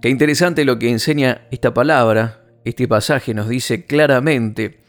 Qué 0.00 0.08
interesante 0.08 0.64
lo 0.64 0.78
que 0.78 0.90
enseña 0.90 1.42
esta 1.50 1.72
palabra, 1.72 2.44
este 2.64 2.88
pasaje 2.88 3.32
nos 3.32 3.48
dice 3.48 3.86
claramente 3.86 4.80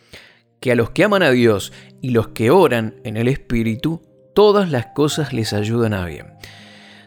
que 0.60 0.72
a 0.72 0.76
los 0.76 0.90
que 0.90 1.04
aman 1.04 1.24
a 1.24 1.32
Dios 1.32 1.72
y 2.02 2.10
los 2.10 2.30
que 2.30 2.50
oran 2.52 2.96
en 3.04 3.18
el 3.18 3.28
Espíritu, 3.28 4.02
todas 4.34 4.70
las 4.72 4.88
cosas 4.88 5.34
les 5.34 5.54
ayudan 5.54 5.94
a 5.94 6.06
bien. 6.06 6.34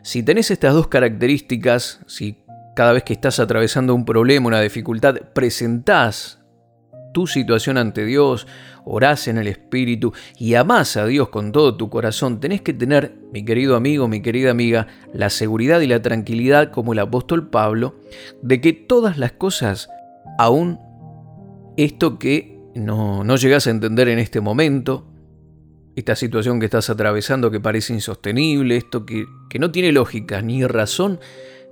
Si 0.03 0.23
tenés 0.23 0.51
estas 0.51 0.75
dos 0.75 0.89
características, 0.89 2.01
si 2.07 2.43
cada 2.75 2.93
vez 2.93 3.03
que 3.03 3.13
estás 3.13 3.39
atravesando 3.39 3.95
un 3.95 4.05
problema, 4.05 4.47
una 4.47 4.61
dificultad, 4.61 5.17
presentás 5.35 6.40
tu 7.13 7.27
situación 7.27 7.79
ante 7.79 8.05
Dios, 8.05 8.47
orás 8.85 9.29
en 9.29 9.39
el 9.39 9.49
Espíritu 9.49 10.13
y 10.39 10.55
amás 10.55 10.97
a 10.97 11.07
Dios 11.07 11.29
con 11.29 11.53
todo 11.53 11.77
tu 11.77 11.91
corazón, 11.91 12.41
tenés 12.41 12.63
que 12.63 12.73
tener, 12.73 13.17
mi 13.33 13.45
querido 13.45 13.77
amigo, 13.77 14.09
mi 14.09 14.23
querida 14.23 14.51
amiga, 14.51 14.87
la 15.13 15.31
seguridad 15.31 15.81
y 15.81 15.87
la 15.87 16.03
tranquilidad, 16.03 16.71
como 16.71 16.93
el 16.93 16.99
apóstol 16.99 17.49
Pablo, 17.49 17.97
de 18.43 18.61
que 18.61 18.73
todas 18.73 19.19
las 19.19 19.33
cosas, 19.33 19.89
aún 20.39 20.79
esto 21.77 22.19
que 22.19 22.59
no, 22.75 23.25
no 23.25 23.37
llegas 23.37 23.67
a 23.67 23.71
entender 23.71 24.09
en 24.09 24.19
este 24.19 24.41
momento, 24.41 25.07
esta 25.97 26.17
situación 26.17 26.61
que 26.61 26.67
estás 26.67 26.89
atravesando 26.89 27.51
que 27.51 27.61
parece 27.61 27.93
insostenible, 27.93 28.77
esto 28.77 29.05
que, 29.05 29.27
que 29.49 29.59
no 29.59 29.71
tiene 29.71 29.93
lógica 29.93 30.41
ni 30.41 30.65
razón, 30.65 31.21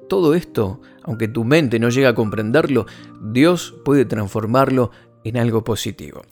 todo 0.09 0.35
esto, 0.35 0.81
aunque 1.03 1.29
tu 1.29 1.45
mente 1.45 1.79
no 1.79 1.91
llega 1.91 2.11
a 2.11 2.15
comprenderlo, 2.15 2.87
Dios 3.21 3.75
puede 3.85 4.05
transformarlo 4.05 4.91
en 5.29 5.37
algo 5.37 5.65
positivo. 5.65 6.23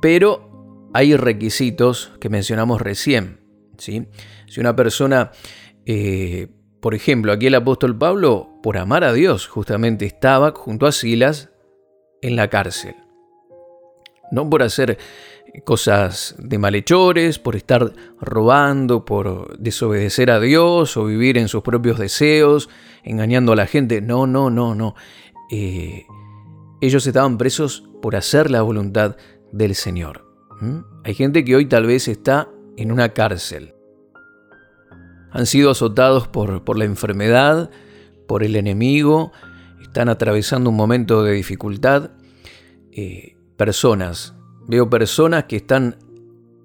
Pero 0.00 0.90
hay 0.94 1.16
requisitos 1.16 2.12
que 2.20 2.28
mencionamos 2.28 2.80
recién. 2.80 3.40
¿sí? 3.78 4.06
Si 4.46 4.60
una 4.60 4.74
persona, 4.76 5.32
eh, 5.86 6.48
por 6.80 6.94
ejemplo, 6.94 7.32
aquí 7.32 7.46
el 7.46 7.54
apóstol 7.54 7.96
Pablo, 7.96 8.48
por 8.62 8.78
amar 8.78 9.04
a 9.04 9.12
Dios, 9.12 9.46
justamente 9.46 10.06
estaba 10.06 10.52
junto 10.52 10.86
a 10.86 10.92
Silas 10.92 11.50
en 12.22 12.36
la 12.36 12.48
cárcel. 12.48 12.94
No 14.30 14.48
por 14.48 14.62
hacer 14.62 14.98
cosas 15.64 16.34
de 16.38 16.58
malhechores, 16.58 17.38
por 17.38 17.56
estar 17.56 17.92
robando, 18.20 19.04
por 19.04 19.58
desobedecer 19.58 20.30
a 20.30 20.40
Dios 20.40 20.96
o 20.96 21.04
vivir 21.04 21.38
en 21.38 21.48
sus 21.48 21.62
propios 21.62 21.98
deseos, 21.98 22.68
engañando 23.02 23.52
a 23.52 23.56
la 23.56 23.66
gente. 23.66 24.00
No, 24.00 24.26
no, 24.26 24.50
no, 24.50 24.74
no. 24.74 24.94
Eh, 25.50 26.04
ellos 26.80 27.06
estaban 27.06 27.38
presos 27.38 27.87
por 28.00 28.16
hacer 28.16 28.50
la 28.50 28.62
voluntad 28.62 29.16
del 29.52 29.74
Señor. 29.74 30.26
Hay 31.04 31.14
gente 31.14 31.44
que 31.44 31.54
hoy 31.54 31.66
tal 31.66 31.86
vez 31.86 32.08
está 32.08 32.48
en 32.76 32.90
una 32.90 33.10
cárcel. 33.10 33.74
Han 35.30 35.46
sido 35.46 35.70
azotados 35.70 36.26
por, 36.26 36.64
por 36.64 36.78
la 36.78 36.84
enfermedad, 36.84 37.70
por 38.26 38.42
el 38.42 38.56
enemigo, 38.56 39.32
están 39.80 40.08
atravesando 40.08 40.70
un 40.70 40.76
momento 40.76 41.22
de 41.22 41.32
dificultad. 41.32 42.10
Eh, 42.92 43.36
personas 43.56 44.34
Veo 44.68 44.90
personas 44.90 45.44
que 45.44 45.56
están 45.56 45.96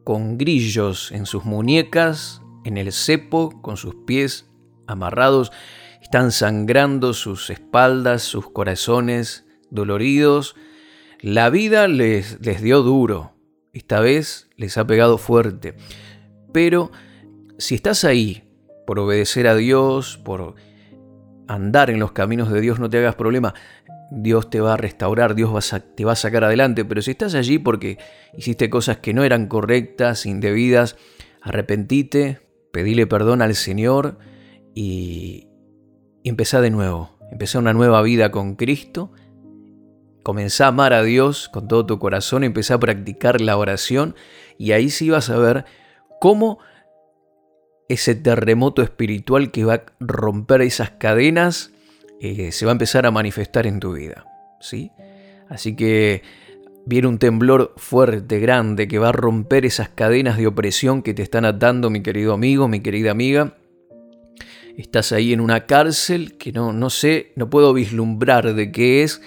con 0.04 0.38
grillos 0.38 1.14
en 1.14 1.26
sus 1.26 1.46
muñecas, 1.46 2.42
en 2.66 2.78
el 2.78 2.92
cepo, 2.92 3.62
con 3.62 3.78
sus 3.78 3.96
pies 3.96 4.46
amarrados, 4.88 5.54
están 6.02 6.34
sangrando 6.34 7.14
sus 7.14 7.50
espaldas, 7.50 8.24
sus 8.24 8.52
corazones 8.52 9.46
doloridos. 9.72 10.58
La 11.24 11.50
vida 11.50 11.88
les, 11.88 12.38
les 12.42 12.62
dio 12.62 12.82
duro, 12.82 13.32
esta 13.72 14.02
vez 14.02 14.50
les 14.58 14.78
ha 14.78 14.86
pegado 14.86 15.18
fuerte. 15.18 15.74
Pero 16.52 16.92
si 17.58 17.76
estás 17.76 18.04
ahí 18.04 18.44
por 18.86 19.00
obedecer 19.00 19.48
a 19.48 19.56
Dios, 19.56 20.18
por 20.18 20.56
andar 21.48 21.90
en 21.90 22.00
los 22.00 22.12
caminos 22.12 22.52
de 22.52 22.60
Dios, 22.60 22.78
no 22.78 22.90
te 22.90 22.98
hagas 22.98 23.16
problema. 23.16 23.54
Dios 24.12 24.50
te 24.50 24.60
va 24.60 24.74
a 24.74 24.78
restaurar, 24.78 25.34
Dios 25.34 25.74
te 25.96 26.04
va 26.04 26.12
a 26.12 26.18
sacar 26.18 26.44
adelante, 26.44 26.84
pero 26.84 27.02
si 27.02 27.12
estás 27.12 27.36
allí 27.36 27.58
porque 27.58 28.00
hiciste 28.38 28.70
cosas 28.70 28.98
que 28.98 29.14
no 29.14 29.24
eran 29.24 29.48
correctas, 29.48 30.26
indebidas, 30.26 30.98
arrepentite, 31.42 32.42
pedile 32.74 33.08
perdón 33.08 33.42
al 33.42 33.56
Señor 33.56 34.18
y, 34.76 35.48
y 36.22 36.28
empezá 36.30 36.60
de 36.60 36.70
nuevo, 36.70 37.18
empezá 37.32 37.60
una 37.60 37.72
nueva 37.72 38.02
vida 38.02 38.30
con 38.30 38.56
Cristo, 38.56 39.14
comenzá 40.24 40.66
a 40.66 40.70
amar 40.70 40.94
a 40.94 41.04
Dios 41.04 41.50
con 41.50 41.68
todo 41.68 41.86
tu 41.86 42.00
corazón, 42.00 42.44
empezá 42.44 42.76
a 42.76 42.80
practicar 42.80 43.42
la 43.42 43.58
oración 43.58 44.16
y 44.58 44.72
ahí 44.72 44.90
sí 44.90 45.10
vas 45.10 45.30
a 45.30 45.38
ver 45.38 45.66
cómo 46.20 46.60
ese 47.90 48.16
terremoto 48.16 48.82
espiritual 48.82 49.52
que 49.52 49.66
va 49.66 49.74
a 49.76 49.84
romper 50.00 50.62
esas 50.62 50.92
cadenas 50.92 51.72
eh, 52.22 52.52
se 52.52 52.66
va 52.66 52.72
a 52.72 52.74
empezar 52.74 53.06
a 53.06 53.12
manifestar 53.12 53.68
en 53.68 53.80
tu 53.80 53.94
vida. 53.94 54.26
¿sí? 54.62 54.92
Así 55.50 55.76
que 55.76 56.24
viene 56.86 57.08
un 57.08 57.20
temblor 57.20 57.74
fuerte, 57.78 58.40
grande, 58.40 58.88
que 58.88 59.00
va 59.00 59.10
a 59.10 59.14
romper 59.14 59.66
esas 59.66 59.90
cadenas 59.90 60.38
de 60.38 60.48
opresión 60.48 61.02
que 61.02 61.14
te 61.14 61.22
están 61.22 61.46
atando, 61.46 61.90
mi 61.90 62.02
querido 62.02 62.34
amigo, 62.34 62.68
mi 62.68 62.80
querida 62.80 63.12
amiga. 63.12 63.58
Estás 64.78 65.12
ahí 65.12 65.34
en 65.34 65.42
una 65.42 65.66
cárcel 65.66 66.38
que 66.38 66.52
no, 66.52 66.74
no 66.74 66.90
sé, 66.90 67.34
no 67.36 67.50
puedo 67.50 67.74
vislumbrar 67.74 68.54
de 68.56 68.72
qué 68.72 69.04
es, 69.04 69.22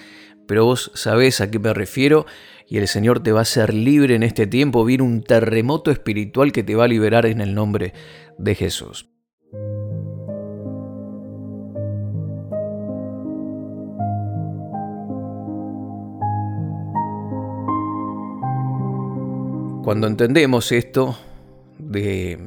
pero 0.47 0.65
vos 0.65 0.91
sabés 0.95 1.41
a 1.41 1.51
qué 1.51 1.59
me 1.59 1.73
refiero 1.73 2.25
y 2.67 2.77
el 2.77 2.87
Señor 2.87 3.21
te 3.21 3.31
va 3.31 3.39
a 3.39 3.41
hacer 3.43 3.73
libre 3.73 4.15
en 4.15 4.23
este 4.23 4.47
tiempo. 4.47 4.83
Viene 4.83 5.03
un 5.03 5.23
terremoto 5.23 5.91
espiritual 5.91 6.51
que 6.51 6.63
te 6.63 6.75
va 6.75 6.85
a 6.85 6.87
liberar 6.87 7.25
en 7.25 7.41
el 7.41 7.53
nombre 7.53 7.93
de 8.37 8.55
Jesús. 8.55 9.09
Cuando 19.83 20.07
entendemos 20.07 20.73
esto, 20.73 21.17
de, 21.79 22.37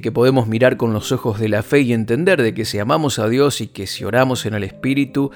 que 0.00 0.12
podemos 0.12 0.46
mirar 0.46 0.76
con 0.76 0.92
los 0.92 1.10
ojos 1.10 1.40
de 1.40 1.48
la 1.48 1.64
fe 1.64 1.80
y 1.80 1.92
entender 1.92 2.42
de 2.42 2.54
que 2.54 2.64
si 2.64 2.78
amamos 2.78 3.18
a 3.18 3.28
Dios 3.28 3.60
y 3.60 3.66
que 3.66 3.88
si 3.88 4.04
oramos 4.04 4.46
en 4.46 4.54
el 4.54 4.62
Espíritu, 4.62 5.32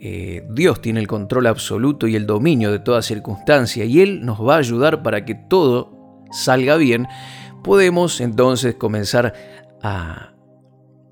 eh, 0.00 0.46
Dios 0.50 0.80
tiene 0.80 1.00
el 1.00 1.06
control 1.06 1.46
absoluto 1.46 2.06
y 2.06 2.16
el 2.16 2.26
dominio 2.26 2.72
de 2.72 2.78
toda 2.78 3.02
circunstancia 3.02 3.84
y 3.84 4.00
Él 4.00 4.24
nos 4.24 4.40
va 4.40 4.54
a 4.54 4.58
ayudar 4.58 5.02
para 5.02 5.24
que 5.26 5.34
todo 5.34 6.24
salga 6.30 6.76
bien, 6.76 7.06
podemos 7.62 8.20
entonces 8.20 8.76
comenzar 8.76 9.34
a, 9.82 10.32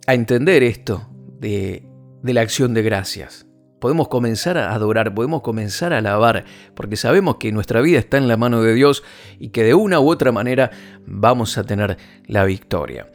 entender 0.06 0.62
esto 0.62 1.06
de 1.38 1.82
la 2.22 2.40
acción 2.40 2.72
de 2.72 2.82
gracias. 2.82 3.48
Podemos 3.78 4.08
comenzar 4.08 4.58
a 4.58 4.72
adorar, 4.72 5.14
podemos 5.14 5.42
comenzar 5.42 5.92
a 5.92 5.98
alabar, 5.98 6.44
porque 6.74 6.96
sabemos 6.96 7.36
que 7.36 7.52
nuestra 7.52 7.80
vida 7.80 7.98
está 7.98 8.16
en 8.16 8.26
la 8.26 8.36
mano 8.36 8.62
de 8.62 8.74
Dios 8.74 9.04
y 9.38 9.50
que 9.50 9.62
de 9.62 9.74
una 9.74 10.00
u 10.00 10.10
otra 10.10 10.32
manera 10.32 10.70
vamos 11.06 11.58
a 11.58 11.64
tener 11.64 11.96
la 12.26 12.44
victoria. 12.44 13.10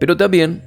Pero 0.00 0.16
también 0.16 0.62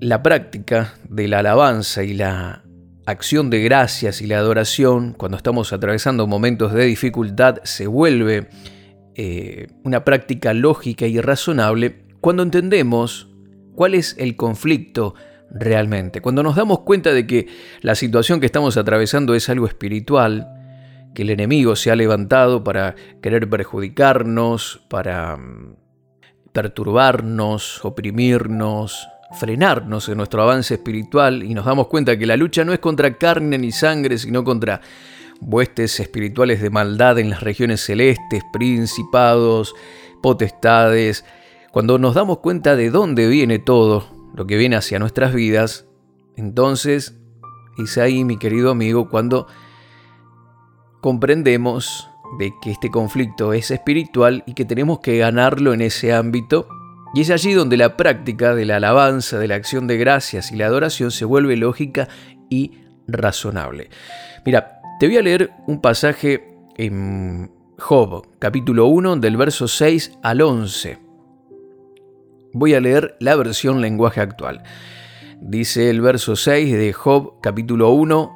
la 0.00 0.22
práctica 0.22 0.94
de 1.08 1.28
la 1.28 1.38
alabanza 1.38 2.02
y 2.02 2.14
la 2.14 2.65
acción 3.06 3.50
de 3.50 3.62
gracias 3.62 4.20
y 4.20 4.26
la 4.26 4.38
adoración, 4.38 5.14
cuando 5.16 5.36
estamos 5.36 5.72
atravesando 5.72 6.26
momentos 6.26 6.72
de 6.72 6.84
dificultad, 6.84 7.58
se 7.62 7.86
vuelve 7.86 8.48
eh, 9.14 9.68
una 9.84 10.04
práctica 10.04 10.52
lógica 10.52 11.06
y 11.06 11.20
razonable 11.20 12.04
cuando 12.20 12.42
entendemos 12.42 13.28
cuál 13.74 13.94
es 13.94 14.16
el 14.18 14.36
conflicto 14.36 15.14
realmente. 15.50 16.20
Cuando 16.20 16.42
nos 16.42 16.56
damos 16.56 16.80
cuenta 16.80 17.12
de 17.12 17.26
que 17.26 17.46
la 17.80 17.94
situación 17.94 18.40
que 18.40 18.46
estamos 18.46 18.76
atravesando 18.76 19.34
es 19.34 19.48
algo 19.48 19.66
espiritual, 19.66 20.48
que 21.14 21.22
el 21.22 21.30
enemigo 21.30 21.76
se 21.76 21.90
ha 21.90 21.96
levantado 21.96 22.64
para 22.64 22.96
querer 23.22 23.48
perjudicarnos, 23.48 24.84
para 24.90 25.36
mm, 25.36 25.76
perturbarnos, 26.52 27.84
oprimirnos, 27.84 29.08
frenarnos 29.38 30.08
en 30.08 30.18
nuestro 30.18 30.42
avance 30.42 30.74
espiritual 30.74 31.42
y 31.42 31.54
nos 31.54 31.64
damos 31.64 31.88
cuenta 31.88 32.16
que 32.16 32.26
la 32.26 32.36
lucha 32.36 32.64
no 32.64 32.72
es 32.72 32.78
contra 32.78 33.16
carne 33.18 33.58
ni 33.58 33.72
sangre, 33.72 34.18
sino 34.18 34.44
contra 34.44 34.80
huestes 35.40 36.00
espirituales 36.00 36.62
de 36.62 36.70
maldad 36.70 37.18
en 37.18 37.30
las 37.30 37.42
regiones 37.42 37.80
celestes, 37.80 38.42
principados, 38.52 39.74
potestades. 40.22 41.24
Cuando 41.72 41.98
nos 41.98 42.14
damos 42.14 42.38
cuenta 42.38 42.76
de 42.76 42.90
dónde 42.90 43.28
viene 43.28 43.58
todo, 43.58 44.08
lo 44.34 44.46
que 44.46 44.56
viene 44.56 44.76
hacia 44.76 44.98
nuestras 44.98 45.34
vidas, 45.34 45.86
entonces 46.36 47.18
es 47.78 47.98
ahí, 47.98 48.24
mi 48.24 48.38
querido 48.38 48.70
amigo, 48.70 49.08
cuando 49.08 49.46
comprendemos 51.00 52.08
de 52.38 52.52
que 52.60 52.70
este 52.70 52.90
conflicto 52.90 53.52
es 53.52 53.70
espiritual 53.70 54.42
y 54.46 54.54
que 54.54 54.64
tenemos 54.64 55.00
que 55.00 55.18
ganarlo 55.18 55.72
en 55.72 55.80
ese 55.80 56.12
ámbito. 56.12 56.68
Y 57.16 57.22
es 57.22 57.30
allí 57.30 57.54
donde 57.54 57.78
la 57.78 57.96
práctica 57.96 58.54
de 58.54 58.66
la 58.66 58.76
alabanza, 58.76 59.38
de 59.38 59.48
la 59.48 59.54
acción 59.54 59.86
de 59.86 59.96
gracias 59.96 60.52
y 60.52 60.56
la 60.56 60.66
adoración 60.66 61.10
se 61.10 61.24
vuelve 61.24 61.56
lógica 61.56 62.08
y 62.50 62.72
razonable. 63.08 63.88
Mira, 64.44 64.82
te 65.00 65.06
voy 65.06 65.16
a 65.16 65.22
leer 65.22 65.50
un 65.66 65.80
pasaje 65.80 66.44
en 66.76 67.50
Job, 67.78 68.28
capítulo 68.38 68.88
1, 68.88 69.16
del 69.16 69.38
verso 69.38 69.66
6 69.66 70.18
al 70.22 70.42
11. 70.42 70.98
Voy 72.52 72.74
a 72.74 72.82
leer 72.82 73.16
la 73.18 73.34
versión 73.34 73.80
lenguaje 73.80 74.20
actual. 74.20 74.62
Dice 75.40 75.88
el 75.88 76.02
verso 76.02 76.36
6 76.36 76.70
de 76.70 76.92
Job 76.92 77.40
capítulo 77.40 77.92
1, 77.92 78.30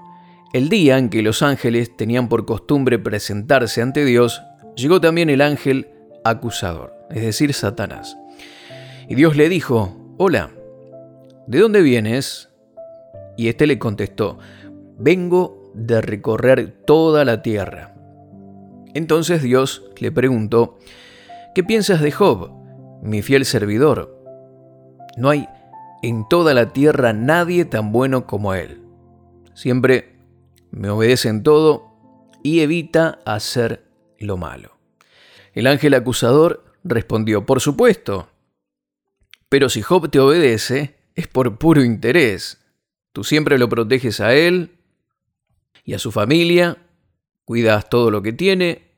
el 0.54 0.70
día 0.70 0.96
en 0.96 1.10
que 1.10 1.20
los 1.20 1.42
ángeles 1.42 1.94
tenían 1.98 2.30
por 2.30 2.46
costumbre 2.46 2.98
presentarse 2.98 3.82
ante 3.82 4.06
Dios, 4.06 4.40
llegó 4.74 5.02
también 5.02 5.28
el 5.28 5.42
ángel 5.42 5.90
acusador, 6.24 6.94
es 7.10 7.20
decir, 7.20 7.52
Satanás. 7.52 8.16
Y 9.10 9.16
Dios 9.16 9.36
le 9.36 9.48
dijo, 9.48 10.14
hola, 10.18 10.52
¿de 11.48 11.58
dónde 11.58 11.82
vienes? 11.82 12.48
Y 13.36 13.48
éste 13.48 13.66
le 13.66 13.76
contestó, 13.76 14.38
vengo 14.98 15.72
de 15.74 16.00
recorrer 16.00 16.84
toda 16.86 17.24
la 17.24 17.42
tierra. 17.42 17.92
Entonces 18.94 19.42
Dios 19.42 19.82
le 19.98 20.12
preguntó, 20.12 20.78
¿qué 21.56 21.64
piensas 21.64 22.00
de 22.00 22.12
Job? 22.12 22.52
mi 23.02 23.20
fiel 23.20 23.44
servidor. 23.44 24.16
No 25.16 25.30
hay 25.30 25.48
en 26.02 26.28
toda 26.28 26.54
la 26.54 26.72
tierra 26.72 27.12
nadie 27.12 27.64
tan 27.64 27.90
bueno 27.90 28.28
como 28.28 28.54
Él. 28.54 28.80
Siempre 29.54 30.20
me 30.70 30.88
obedece 30.88 31.30
en 31.30 31.42
todo 31.42 31.88
y 32.44 32.60
evita 32.60 33.18
hacer 33.24 33.88
lo 34.18 34.36
malo. 34.36 34.78
El 35.52 35.66
ángel 35.66 35.94
acusador 35.94 36.64
respondió, 36.84 37.44
por 37.44 37.60
supuesto, 37.60 38.29
pero 39.50 39.68
si 39.68 39.82
Job 39.82 40.08
te 40.10 40.20
obedece, 40.20 40.94
es 41.16 41.26
por 41.26 41.58
puro 41.58 41.84
interés. 41.84 42.64
Tú 43.12 43.24
siempre 43.24 43.58
lo 43.58 43.68
proteges 43.68 44.20
a 44.20 44.32
él 44.32 44.78
y 45.84 45.94
a 45.94 45.98
su 45.98 46.12
familia, 46.12 46.78
cuidas 47.44 47.90
todo 47.90 48.12
lo 48.12 48.22
que 48.22 48.32
tiene 48.32 48.92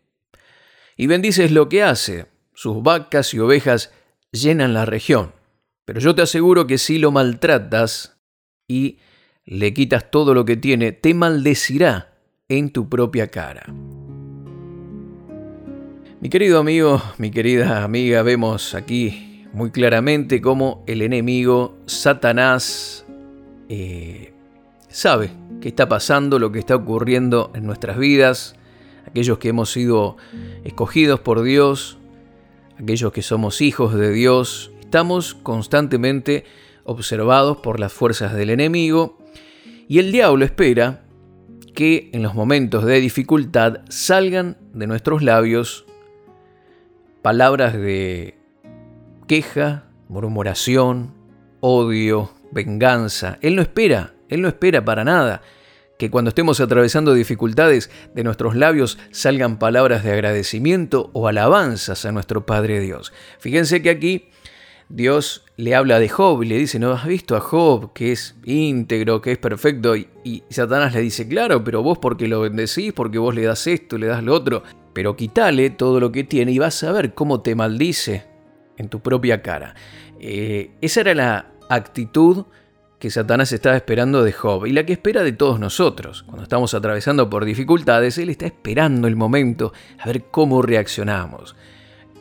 y 0.94 1.06
bendices 1.06 1.50
lo 1.50 1.70
que 1.70 1.82
hace 1.82 2.26
sus 2.54 2.82
vacas 2.82 3.32
y 3.32 3.38
ovejas 3.38 3.92
llenan 4.30 4.74
la 4.74 4.84
región. 4.84 5.32
Pero 5.86 6.00
yo 6.00 6.14
te 6.14 6.20
aseguro 6.20 6.66
que 6.66 6.76
si 6.76 6.98
lo 6.98 7.10
maltratas 7.10 8.18
y 8.68 8.98
le 9.46 9.72
quitas 9.72 10.10
todo 10.10 10.34
lo 10.34 10.44
que 10.44 10.58
tiene, 10.58 10.92
te 10.92 11.14
maldecirá 11.14 12.12
en 12.48 12.70
tu 12.70 12.90
propia 12.90 13.28
cara. 13.28 13.64
Mi 16.20 16.28
querido 16.28 16.60
amigo, 16.60 17.02
mi 17.16 17.30
querida 17.30 17.82
amiga, 17.82 18.22
vemos 18.22 18.74
aquí 18.74 19.31
muy 19.52 19.70
claramente 19.70 20.40
cómo 20.40 20.82
el 20.86 21.02
enemigo, 21.02 21.76
Satanás, 21.86 23.04
eh, 23.68 24.32
sabe 24.88 25.30
qué 25.60 25.68
está 25.68 25.88
pasando, 25.88 26.38
lo 26.38 26.52
que 26.52 26.58
está 26.58 26.76
ocurriendo 26.76 27.50
en 27.54 27.66
nuestras 27.66 27.98
vidas, 27.98 28.56
aquellos 29.06 29.38
que 29.38 29.50
hemos 29.50 29.70
sido 29.70 30.16
escogidos 30.64 31.20
por 31.20 31.42
Dios, 31.42 31.98
aquellos 32.78 33.12
que 33.12 33.22
somos 33.22 33.60
hijos 33.60 33.94
de 33.94 34.10
Dios, 34.10 34.72
estamos 34.80 35.34
constantemente 35.34 36.44
observados 36.84 37.58
por 37.58 37.78
las 37.78 37.92
fuerzas 37.92 38.34
del 38.34 38.50
enemigo. 38.50 39.18
Y 39.88 39.98
el 39.98 40.12
diablo 40.12 40.44
espera 40.44 41.04
que 41.74 42.10
en 42.12 42.22
los 42.22 42.34
momentos 42.34 42.84
de 42.84 43.00
dificultad 43.00 43.80
salgan 43.88 44.56
de 44.72 44.86
nuestros 44.86 45.22
labios 45.22 45.86
palabras 47.22 47.74
de 47.74 48.41
queja, 49.26 49.84
murmuración, 50.08 51.14
odio, 51.60 52.32
venganza. 52.50 53.38
Él 53.40 53.56
no 53.56 53.62
espera, 53.62 54.14
Él 54.28 54.42
no 54.42 54.48
espera 54.48 54.84
para 54.84 55.04
nada 55.04 55.42
que 55.98 56.10
cuando 56.10 56.30
estemos 56.30 56.60
atravesando 56.60 57.14
dificultades 57.14 57.90
de 58.14 58.24
nuestros 58.24 58.56
labios 58.56 58.98
salgan 59.12 59.58
palabras 59.58 60.02
de 60.02 60.12
agradecimiento 60.12 61.10
o 61.12 61.28
alabanzas 61.28 62.04
a 62.04 62.12
nuestro 62.12 62.44
Padre 62.44 62.80
Dios. 62.80 63.12
Fíjense 63.38 63.82
que 63.82 63.90
aquí 63.90 64.28
Dios 64.88 65.44
le 65.56 65.76
habla 65.76 66.00
de 66.00 66.08
Job 66.08 66.42
y 66.42 66.46
le 66.46 66.58
dice, 66.58 66.80
¿no 66.80 66.92
has 66.92 67.06
visto 67.06 67.36
a 67.36 67.40
Job 67.40 67.92
que 67.92 68.10
es 68.10 68.34
íntegro, 68.44 69.22
que 69.22 69.32
es 69.32 69.38
perfecto? 69.38 69.94
Y, 69.94 70.08
y 70.24 70.42
Satanás 70.50 70.92
le 70.92 71.02
dice, 71.02 71.28
claro, 71.28 71.62
pero 71.62 71.82
vos 71.82 71.98
porque 71.98 72.26
lo 72.26 72.40
bendecís, 72.40 72.92
porque 72.92 73.18
vos 73.18 73.34
le 73.34 73.42
das 73.42 73.66
esto, 73.68 73.96
le 73.96 74.08
das 74.08 74.24
lo 74.24 74.34
otro 74.34 74.64
pero 74.92 75.16
quítale 75.16 75.70
todo 75.70 76.00
lo 76.00 76.12
que 76.12 76.24
tiene 76.24 76.52
y 76.52 76.58
vas 76.58 76.82
a 76.82 76.92
ver 76.92 77.14
cómo 77.14 77.40
te 77.40 77.54
maldice 77.54 78.24
en 78.76 78.88
tu 78.88 79.00
propia 79.00 79.42
cara. 79.42 79.74
Eh, 80.20 80.70
esa 80.80 81.00
era 81.00 81.14
la 81.14 81.46
actitud 81.68 82.46
que 82.98 83.10
Satanás 83.10 83.50
estaba 83.50 83.74
esperando 83.74 84.22
de 84.22 84.32
Job 84.32 84.66
y 84.66 84.72
la 84.72 84.86
que 84.86 84.92
espera 84.92 85.24
de 85.24 85.32
todos 85.32 85.58
nosotros. 85.58 86.22
Cuando 86.22 86.44
estamos 86.44 86.72
atravesando 86.72 87.28
por 87.28 87.44
dificultades, 87.44 88.16
Él 88.18 88.30
está 88.30 88.46
esperando 88.46 89.08
el 89.08 89.16
momento 89.16 89.72
a 89.98 90.06
ver 90.06 90.26
cómo 90.30 90.62
reaccionamos, 90.62 91.56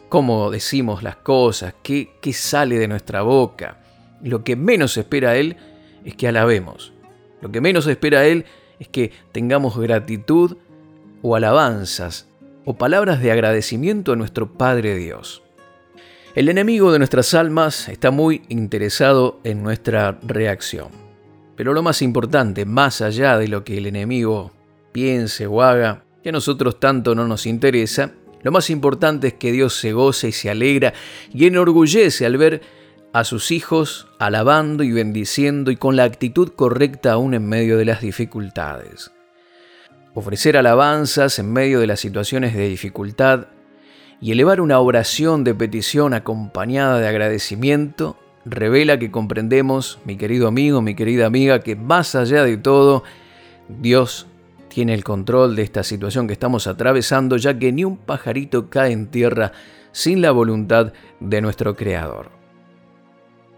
cómo 0.10 0.50
decimos 0.50 1.04
las 1.04 1.18
cosas, 1.18 1.76
qué, 1.84 2.14
qué 2.20 2.34
sale 2.34 2.80
de 2.80 2.88
nuestra 2.88 3.22
boca. 3.22 3.78
Lo 4.24 4.44
que 4.44 4.56
menos 4.56 4.98
espera 4.98 5.36
Él 5.36 5.56
es 6.04 6.16
que 6.16 6.28
alabemos. 6.28 6.94
Lo 7.42 7.52
que 7.52 7.62
menos 7.62 7.86
espera 7.86 8.26
Él 8.26 8.46
es 8.80 8.88
que 8.88 9.12
tengamos 9.32 9.78
gratitud 9.78 10.58
o 11.22 11.36
alabanzas 11.36 12.28
o 12.66 12.76
palabras 12.76 13.22
de 13.22 13.32
agradecimiento 13.32 14.14
a 14.14 14.16
nuestro 14.16 14.54
Padre 14.54 14.96
Dios. 14.96 15.44
El 16.34 16.48
enemigo 16.48 16.94
de 16.94 16.98
nuestras 16.98 17.34
almas 17.34 17.89
está 17.89 18.10
muy 18.10 18.44
interesado 18.48 19.41
en 19.44 19.63
nuestra 19.63 20.17
reacción. 20.24 20.88
Pero 21.58 21.74
lo 21.74 21.84
más 21.84 22.02
importante, 22.02 22.63
más 22.63 23.02
allá 23.02 23.38
de 23.38 23.50
lo 23.50 23.65
que 23.65 23.78
el 23.78 23.86
enemigo 23.86 24.54
piense 24.94 25.46
o 25.46 25.62
haga, 25.62 26.06
que 26.24 26.30
a 26.30 26.32
nosotros 26.32 26.80
tanto 26.80 27.15
no 27.15 27.28
nos 27.28 27.46
interesa, 27.46 28.13
lo 28.44 28.52
más 28.54 28.70
importante 28.70 29.28
es 29.28 29.34
que 29.34 29.52
Dios 29.52 29.76
se 29.76 29.91
goza 29.91 30.30
y 30.30 30.32
se 30.32 30.50
alegra 30.50 30.94
y 31.34 31.48
enorgullece 31.48 32.26
al 32.26 32.38
ver 32.38 32.62
a 33.12 33.26
sus 33.26 33.52
hijos 33.52 34.08
alabando 34.17 34.84
y 34.84 34.91
bendiciendo 34.94 35.70
y 35.70 35.76
con 35.76 35.98
la 35.98 36.06
actitud 36.06 36.54
correcta 36.56 37.12
aún 37.12 37.34
en 37.34 37.46
medio 37.46 37.78
de 37.78 37.84
las 37.84 38.00
dificultades. 38.00 39.12
Ofrecer 40.13 40.56
alabanzas 40.56 41.39
en 41.39 41.52
medio 41.52 41.82
de 41.82 41.88
las 41.88 42.00
situaciones 42.00 42.56
de 42.56 42.70
dificultad 42.70 43.48
y 44.22 44.32
elevar 44.32 44.62
una 44.62 44.80
oración 44.80 45.44
de 45.44 45.56
petición 45.56 46.14
acompañada 46.14 47.00
de 47.00 47.08
agradecimiento 47.08 48.18
revela 48.46 49.00
que 49.00 49.10
comprendemos, 49.12 50.00
mi 50.06 50.16
querido 50.16 50.48
amigo, 50.48 50.82
mi 50.82 50.96
querida 50.96 51.26
amiga, 51.26 51.60
que 51.62 51.76
más 51.76 52.14
allá 52.14 52.44
de 52.44 52.58
todo, 52.58 53.04
Dios 53.68 54.28
tiene 54.70 54.94
el 54.94 55.04
control 55.04 55.56
de 55.56 55.64
esta 55.64 55.84
situación 55.84 56.28
que 56.28 56.34
estamos 56.34 56.68
atravesando, 56.68 57.36
ya 57.38 57.58
que 57.58 57.72
ni 57.72 57.84
un 57.84 57.98
pajarito 57.98 58.70
cae 58.70 58.92
en 58.92 59.08
tierra 59.08 59.52
sin 59.92 60.22
la 60.22 60.32
voluntad 60.32 60.94
de 61.20 61.42
nuestro 61.42 61.76
Creador. 61.76 62.30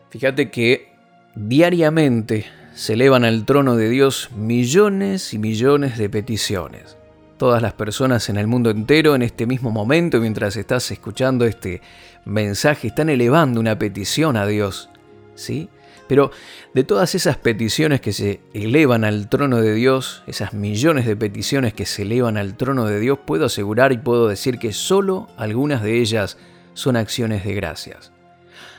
Fíjate 0.09 0.49
que 0.49 0.87
diariamente 1.35 2.45
se 2.73 2.93
elevan 2.93 3.25
al 3.25 3.45
trono 3.45 3.75
de 3.75 3.89
Dios 3.89 4.29
millones 4.35 5.33
y 5.33 5.39
millones 5.39 5.97
de 5.97 6.09
peticiones. 6.09 6.97
Todas 7.43 7.61
las 7.61 7.73
personas 7.73 8.29
en 8.29 8.37
el 8.37 8.47
mundo 8.47 8.69
entero 8.69 9.15
en 9.15 9.21
este 9.21 9.45
mismo 9.45 9.69
momento, 9.69 10.21
mientras 10.21 10.55
estás 10.55 10.89
escuchando 10.91 11.43
este 11.43 11.81
mensaje, 12.23 12.87
están 12.87 13.09
elevando 13.09 13.59
una 13.59 13.77
petición 13.77 14.37
a 14.37 14.47
Dios. 14.47 14.89
¿Sí? 15.35 15.67
Pero 16.07 16.31
de 16.73 16.85
todas 16.85 17.15
esas 17.15 17.35
peticiones 17.35 17.99
que 17.99 18.13
se 18.13 18.39
elevan 18.53 19.03
al 19.03 19.27
trono 19.27 19.59
de 19.59 19.73
Dios, 19.73 20.23
esas 20.25 20.53
millones 20.53 21.05
de 21.05 21.17
peticiones 21.17 21.73
que 21.73 21.85
se 21.85 22.03
elevan 22.03 22.37
al 22.37 22.55
trono 22.55 22.85
de 22.85 23.01
Dios, 23.01 23.19
puedo 23.25 23.47
asegurar 23.47 23.91
y 23.91 23.97
puedo 23.97 24.29
decir 24.29 24.57
que 24.57 24.71
solo 24.71 25.27
algunas 25.35 25.83
de 25.83 25.99
ellas 25.99 26.37
son 26.75 26.95
acciones 26.95 27.43
de 27.43 27.55
gracias. 27.55 28.13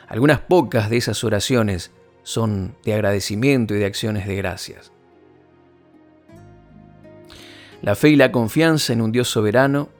Algunas 0.09 0.41
pocas 0.41 0.89
de 0.89 0.97
esas 0.97 1.23
oraciones 1.23 1.91
son 2.23 2.75
de 2.83 2.95
agradecimiento 2.95 3.75
y 3.75 3.79
de 3.81 3.85
acciones 3.85 4.27
de 4.27 4.37
gracias. 4.37 4.94
La 7.85 7.95
fe 7.95 8.09
y 8.09 8.17
la 8.17 8.33
confianza 8.33 8.95
en 8.95 9.03
un 9.03 9.13
Dios 9.13 9.29
soberano 9.29 9.91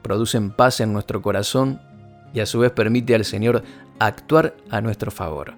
producen 0.00 0.52
paz 0.52 0.78
en 0.78 0.92
nuestro 0.92 1.20
corazón 1.22 1.80
y 2.32 2.38
a 2.38 2.46
su 2.46 2.60
vez 2.60 2.70
permite 2.70 3.16
al 3.16 3.24
Señor 3.24 3.64
actuar 3.98 4.54
a 4.70 4.80
nuestro 4.80 5.10
favor. 5.10 5.54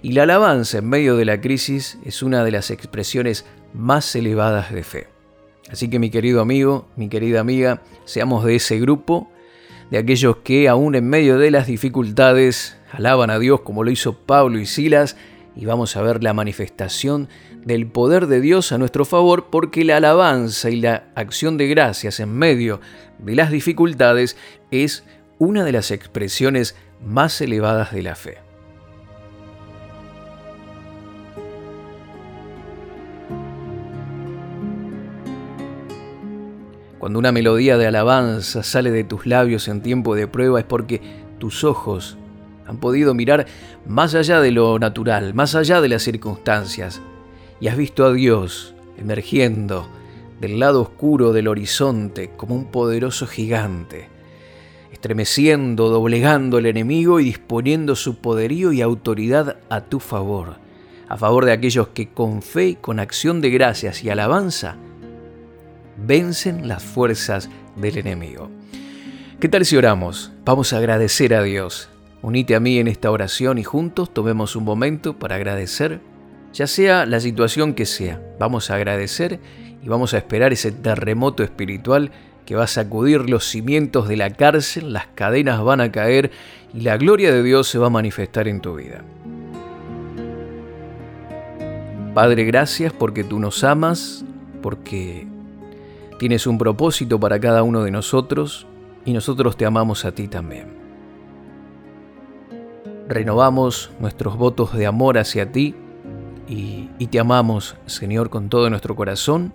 Y 0.00 0.12
la 0.12 0.22
alabanza 0.22 0.78
en 0.78 0.88
medio 0.88 1.18
de 1.18 1.26
la 1.26 1.38
crisis 1.38 1.98
es 2.06 2.22
una 2.22 2.44
de 2.44 2.50
las 2.50 2.70
expresiones 2.70 3.44
más 3.74 4.16
elevadas 4.16 4.72
de 4.72 4.84
fe. 4.84 5.08
Así 5.70 5.90
que 5.90 5.98
mi 5.98 6.08
querido 6.08 6.40
amigo, 6.40 6.88
mi 6.96 7.10
querida 7.10 7.40
amiga, 7.40 7.82
seamos 8.06 8.42
de 8.46 8.56
ese 8.56 8.80
grupo, 8.80 9.30
de 9.90 9.98
aquellos 9.98 10.38
que 10.38 10.66
aún 10.66 10.94
en 10.94 11.06
medio 11.06 11.36
de 11.36 11.50
las 11.50 11.66
dificultades 11.66 12.78
alaban 12.90 13.28
a 13.28 13.38
Dios 13.38 13.60
como 13.60 13.84
lo 13.84 13.90
hizo 13.90 14.14
Pablo 14.14 14.58
y 14.58 14.64
Silas 14.64 15.18
y 15.56 15.64
vamos 15.64 15.96
a 15.96 16.02
ver 16.02 16.22
la 16.22 16.34
manifestación 16.34 17.28
del 17.64 17.86
poder 17.86 18.26
de 18.26 18.40
Dios 18.40 18.72
a 18.72 18.78
nuestro 18.78 19.04
favor 19.06 19.46
porque 19.50 19.84
la 19.84 19.96
alabanza 19.96 20.70
y 20.70 20.76
la 20.76 21.08
acción 21.14 21.56
de 21.56 21.66
gracias 21.66 22.20
en 22.20 22.32
medio 22.32 22.80
de 23.18 23.34
las 23.34 23.50
dificultades 23.50 24.36
es 24.70 25.04
una 25.38 25.64
de 25.64 25.72
las 25.72 25.90
expresiones 25.90 26.76
más 27.04 27.40
elevadas 27.40 27.92
de 27.92 28.02
la 28.02 28.14
fe. 28.14 28.38
Cuando 36.98 37.18
una 37.18 37.32
melodía 37.32 37.78
de 37.78 37.86
alabanza 37.86 38.62
sale 38.62 38.90
de 38.90 39.04
tus 39.04 39.26
labios 39.26 39.68
en 39.68 39.80
tiempo 39.80 40.14
de 40.14 40.26
prueba 40.26 40.58
es 40.58 40.66
porque 40.66 41.00
tus 41.38 41.62
ojos 41.62 42.18
han 42.66 42.78
podido 42.78 43.14
mirar 43.14 43.46
más 43.86 44.14
allá 44.14 44.40
de 44.40 44.50
lo 44.50 44.78
natural, 44.78 45.34
más 45.34 45.54
allá 45.54 45.80
de 45.80 45.88
las 45.88 46.02
circunstancias, 46.02 47.00
y 47.60 47.68
has 47.68 47.76
visto 47.76 48.04
a 48.04 48.12
Dios 48.12 48.74
emergiendo 48.98 49.88
del 50.40 50.58
lado 50.58 50.82
oscuro 50.82 51.32
del 51.32 51.48
horizonte 51.48 52.30
como 52.36 52.54
un 52.54 52.66
poderoso 52.66 53.26
gigante, 53.26 54.08
estremeciendo, 54.92 55.88
doblegando 55.88 56.58
al 56.58 56.66
enemigo 56.66 57.20
y 57.20 57.24
disponiendo 57.24 57.96
su 57.96 58.18
poderío 58.18 58.72
y 58.72 58.82
autoridad 58.82 59.56
a 59.70 59.82
tu 59.82 60.00
favor, 60.00 60.56
a 61.08 61.16
favor 61.16 61.44
de 61.44 61.52
aquellos 61.52 61.88
que 61.88 62.08
con 62.08 62.42
fe 62.42 62.68
y 62.68 62.74
con 62.74 62.98
acción 62.98 63.40
de 63.40 63.50
gracias 63.50 64.02
y 64.02 64.10
alabanza 64.10 64.76
vencen 65.96 66.68
las 66.68 66.82
fuerzas 66.82 67.48
del 67.76 67.98
enemigo. 67.98 68.50
¿Qué 69.40 69.48
tal 69.48 69.64
si 69.64 69.76
oramos? 69.76 70.32
Vamos 70.44 70.72
a 70.72 70.78
agradecer 70.78 71.34
a 71.34 71.42
Dios 71.42 71.88
Unite 72.26 72.56
a 72.56 72.60
mí 72.60 72.80
en 72.80 72.88
esta 72.88 73.12
oración 73.12 73.56
y 73.56 73.62
juntos 73.62 74.12
tomemos 74.12 74.56
un 74.56 74.64
momento 74.64 75.16
para 75.16 75.36
agradecer, 75.36 76.00
ya 76.52 76.66
sea 76.66 77.06
la 77.06 77.20
situación 77.20 77.72
que 77.72 77.86
sea. 77.86 78.20
Vamos 78.40 78.68
a 78.68 78.74
agradecer 78.74 79.38
y 79.80 79.88
vamos 79.88 80.12
a 80.12 80.18
esperar 80.18 80.52
ese 80.52 80.72
terremoto 80.72 81.44
espiritual 81.44 82.10
que 82.44 82.56
va 82.56 82.64
a 82.64 82.66
sacudir 82.66 83.30
los 83.30 83.44
cimientos 83.44 84.08
de 84.08 84.16
la 84.16 84.30
cárcel, 84.30 84.92
las 84.92 85.06
cadenas 85.14 85.62
van 85.62 85.80
a 85.80 85.92
caer 85.92 86.32
y 86.74 86.80
la 86.80 86.96
gloria 86.96 87.30
de 87.30 87.44
Dios 87.44 87.68
se 87.68 87.78
va 87.78 87.86
a 87.86 87.90
manifestar 87.90 88.48
en 88.48 88.60
tu 88.60 88.74
vida. 88.74 89.04
Padre, 92.12 92.42
gracias 92.42 92.92
porque 92.92 93.22
tú 93.22 93.38
nos 93.38 93.62
amas, 93.62 94.24
porque 94.62 95.28
tienes 96.18 96.48
un 96.48 96.58
propósito 96.58 97.20
para 97.20 97.38
cada 97.38 97.62
uno 97.62 97.84
de 97.84 97.92
nosotros 97.92 98.66
y 99.04 99.12
nosotros 99.12 99.56
te 99.56 99.64
amamos 99.64 100.04
a 100.04 100.10
ti 100.10 100.26
también 100.26 100.85
renovamos 103.08 103.90
nuestros 104.00 104.36
votos 104.36 104.74
de 104.74 104.86
amor 104.86 105.18
hacia 105.18 105.52
ti 105.52 105.74
y, 106.48 106.88
te 107.06 107.18
amamos, 107.18 107.76
Señor, 107.86 108.30
con 108.30 108.48
todo 108.48 108.68
nuestro 108.70 108.96
corazón. 108.96 109.52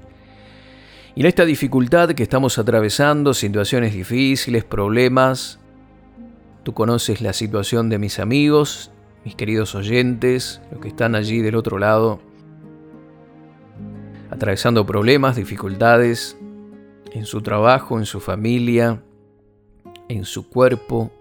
Y 1.16 1.22
en 1.22 1.28
esta 1.28 1.46
dificultad 1.46 2.12
que 2.12 2.24
estamos 2.24 2.58
atravesando, 2.58 3.34
situaciones 3.34 3.94
difíciles, 3.94 4.64
problemas, 4.64 5.60
tú 6.64 6.74
conoces 6.74 7.22
la 7.22 7.34
situación 7.34 7.90
de 7.90 7.98
mis 7.98 8.20
amigos, 8.20 8.92
mis 9.26 9.36
queridos 9.36 9.76
oyentes, 9.76 10.62
los 10.72 10.80
que 10.80 10.88
están 10.88 11.16
allí 11.16 11.42
del 11.42 11.56
otro 11.56 11.78
lado, 11.78 12.20
atravesando 14.30 14.86
problemas, 14.86 15.36
dificultades 15.36 16.38
en 17.12 17.26
su 17.26 17.42
trabajo, 17.42 18.00
en 18.00 18.06
su 18.06 18.22
familia, 18.22 19.04
en 20.08 20.24
su 20.24 20.48
cuerpo, 20.48 21.12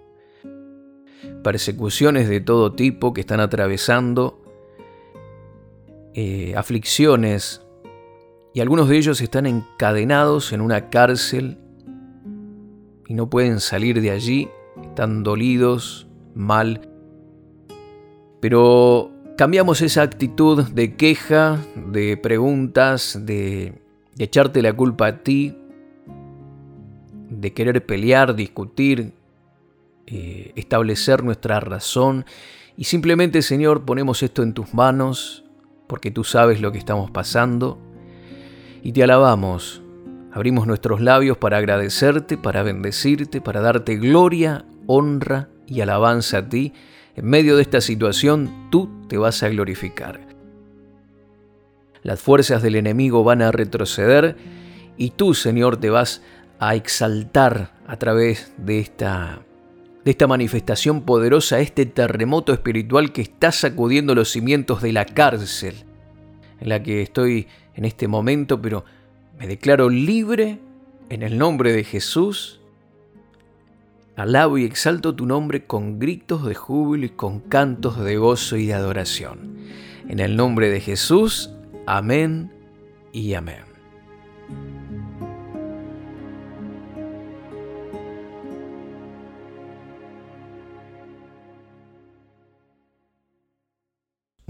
persecuciones 1.43 2.29
de 2.29 2.41
todo 2.41 2.73
tipo 2.73 3.13
que 3.13 3.21
están 3.21 3.41
atravesando, 3.41 4.43
eh, 6.15 6.55
aflicciones, 6.57 7.63
y 8.53 8.61
algunos 8.61 8.89
de 8.89 8.97
ellos 8.97 9.21
están 9.21 9.47
encadenados 9.47 10.53
en 10.53 10.61
una 10.61 10.91
cárcel 10.91 11.59
y 13.07 13.15
no 13.15 13.31
pueden 13.31 13.61
salir 13.61 14.01
de 14.01 14.11
allí, 14.11 14.49
están 14.83 15.23
dolidos, 15.23 16.09
mal. 16.35 16.89
Pero 18.41 19.11
cambiamos 19.37 19.83
esa 19.83 20.03
actitud 20.03 20.65
de 20.65 20.97
queja, 20.97 21.59
de 21.75 22.17
preguntas, 22.17 23.19
de, 23.25 23.75
de 24.17 24.25
echarte 24.25 24.63
la 24.63 24.73
culpa 24.73 25.07
a 25.07 25.23
ti, 25.23 25.57
de 27.29 27.53
querer 27.53 27.85
pelear, 27.87 28.35
discutir, 28.35 29.13
eh, 30.11 30.53
establecer 30.57 31.23
nuestra 31.23 31.61
razón 31.61 32.25
y 32.77 32.85
simplemente 32.85 33.43
Señor 33.43 33.85
ponemos 33.85 34.23
esto 34.23 34.43
en 34.43 34.55
tus 34.55 34.75
manos 34.75 35.45
porque 35.87 36.11
tú 36.11 36.25
sabes 36.25 36.61
lo 36.61 36.73
que 36.73 36.79
estamos 36.79 37.11
pasando 37.11 37.79
y 38.83 38.93
te 38.93 39.05
alabamos. 39.05 39.83
Abrimos 40.33 40.67
nuestros 40.67 41.01
labios 41.01 41.37
para 41.37 41.59
agradecerte, 41.59 42.39
para 42.39 42.63
bendecirte, 42.63 43.41
para 43.41 43.61
darte 43.61 43.97
gloria, 43.97 44.65
honra 44.87 45.49
y 45.67 45.81
alabanza 45.81 46.39
a 46.39 46.49
ti. 46.49 46.73
En 47.17 47.27
medio 47.27 47.57
de 47.57 47.63
esta 47.63 47.81
situación 47.81 48.69
tú 48.71 48.89
te 49.09 49.19
vas 49.19 49.43
a 49.43 49.49
glorificar. 49.49 50.21
Las 52.03 52.21
fuerzas 52.21 52.63
del 52.63 52.77
enemigo 52.77 53.25
van 53.25 53.43
a 53.43 53.53
retroceder 53.53 54.37
y 54.97 55.11
tú, 55.11 55.35
Señor, 55.35 55.77
te 55.77 55.91
vas 55.91 56.23
a 56.59 56.75
exaltar 56.75 57.73
a 57.87 57.97
través 57.97 58.53
de 58.57 58.81
esta 58.81 59.43
de 60.05 60.11
esta 60.11 60.27
manifestación 60.27 61.03
poderosa, 61.03 61.61
este 61.61 61.87
terremoto 61.87 62.53
espiritual 62.53 63.13
que 63.13 63.23
está 63.23 63.53
sacudiendo 63.53 64.15
los 64.15 64.31
cimientos 64.31 64.83
de 64.83 64.93
la 64.93 65.05
cárcel 65.05 65.75
en 66.61 66.69
la 66.69 66.83
que 66.83 67.03
estoy 67.03 67.49
en 67.75 67.85
este 67.85 68.09
momento, 68.09 68.61
pero 68.61 68.85
me 69.39 69.47
declaro 69.47 69.89
libre 69.89 70.59
en 71.09 71.23
el 71.23 71.39
nombre 71.39 71.73
de 71.73 71.85
Jesús. 71.85 72.61
Alabo 74.17 74.59
y 74.59 74.65
exalto 74.65 75.15
tu 75.15 75.25
nombre 75.25 75.65
con 75.65 75.99
gritos 75.99 76.45
de 76.45 76.55
júbilo 76.55 77.07
y 77.07 77.11
con 77.11 77.41
cantos 77.41 77.99
de 77.99 78.17
gozo 78.17 78.57
y 78.57 78.67
de 78.67 78.75
adoración. 78.75 79.57
En 80.09 80.21
el 80.21 80.37
nombre 80.37 80.69
de 80.69 80.81
Jesús, 80.81 81.51
amén 81.87 82.53
y 83.13 83.33
amén. 83.33 83.70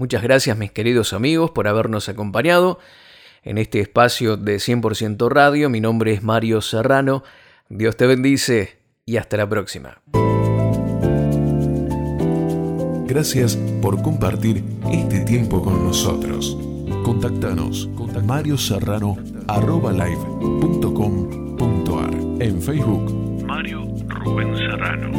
Muchas 0.01 0.23
gracias 0.23 0.57
mis 0.57 0.71
queridos 0.71 1.13
amigos 1.13 1.51
por 1.51 1.67
habernos 1.67 2.09
acompañado 2.09 2.79
en 3.43 3.59
este 3.59 3.81
espacio 3.81 4.35
de 4.35 4.55
100% 4.55 5.29
Radio. 5.29 5.69
Mi 5.69 5.79
nombre 5.79 6.11
es 6.11 6.23
Mario 6.23 6.61
Serrano. 6.61 7.23
Dios 7.69 7.95
te 7.97 8.07
bendice 8.07 8.79
y 9.05 9.17
hasta 9.17 9.37
la 9.37 9.47
próxima. 9.47 10.01
Gracias 13.05 13.55
por 13.79 14.01
compartir 14.01 14.63
este 14.91 15.19
tiempo 15.19 15.61
con 15.61 15.85
nosotros. 15.85 16.57
Contáctanos 17.03 17.87
con 17.95 18.25
Mario 18.25 18.57
Serrano 18.57 19.19
live.com.ar 19.49 21.11
en 22.39 22.59
Facebook 22.59 23.45
Mario 23.45 23.85
Rubén 24.07 24.57
Serrano. 24.57 25.11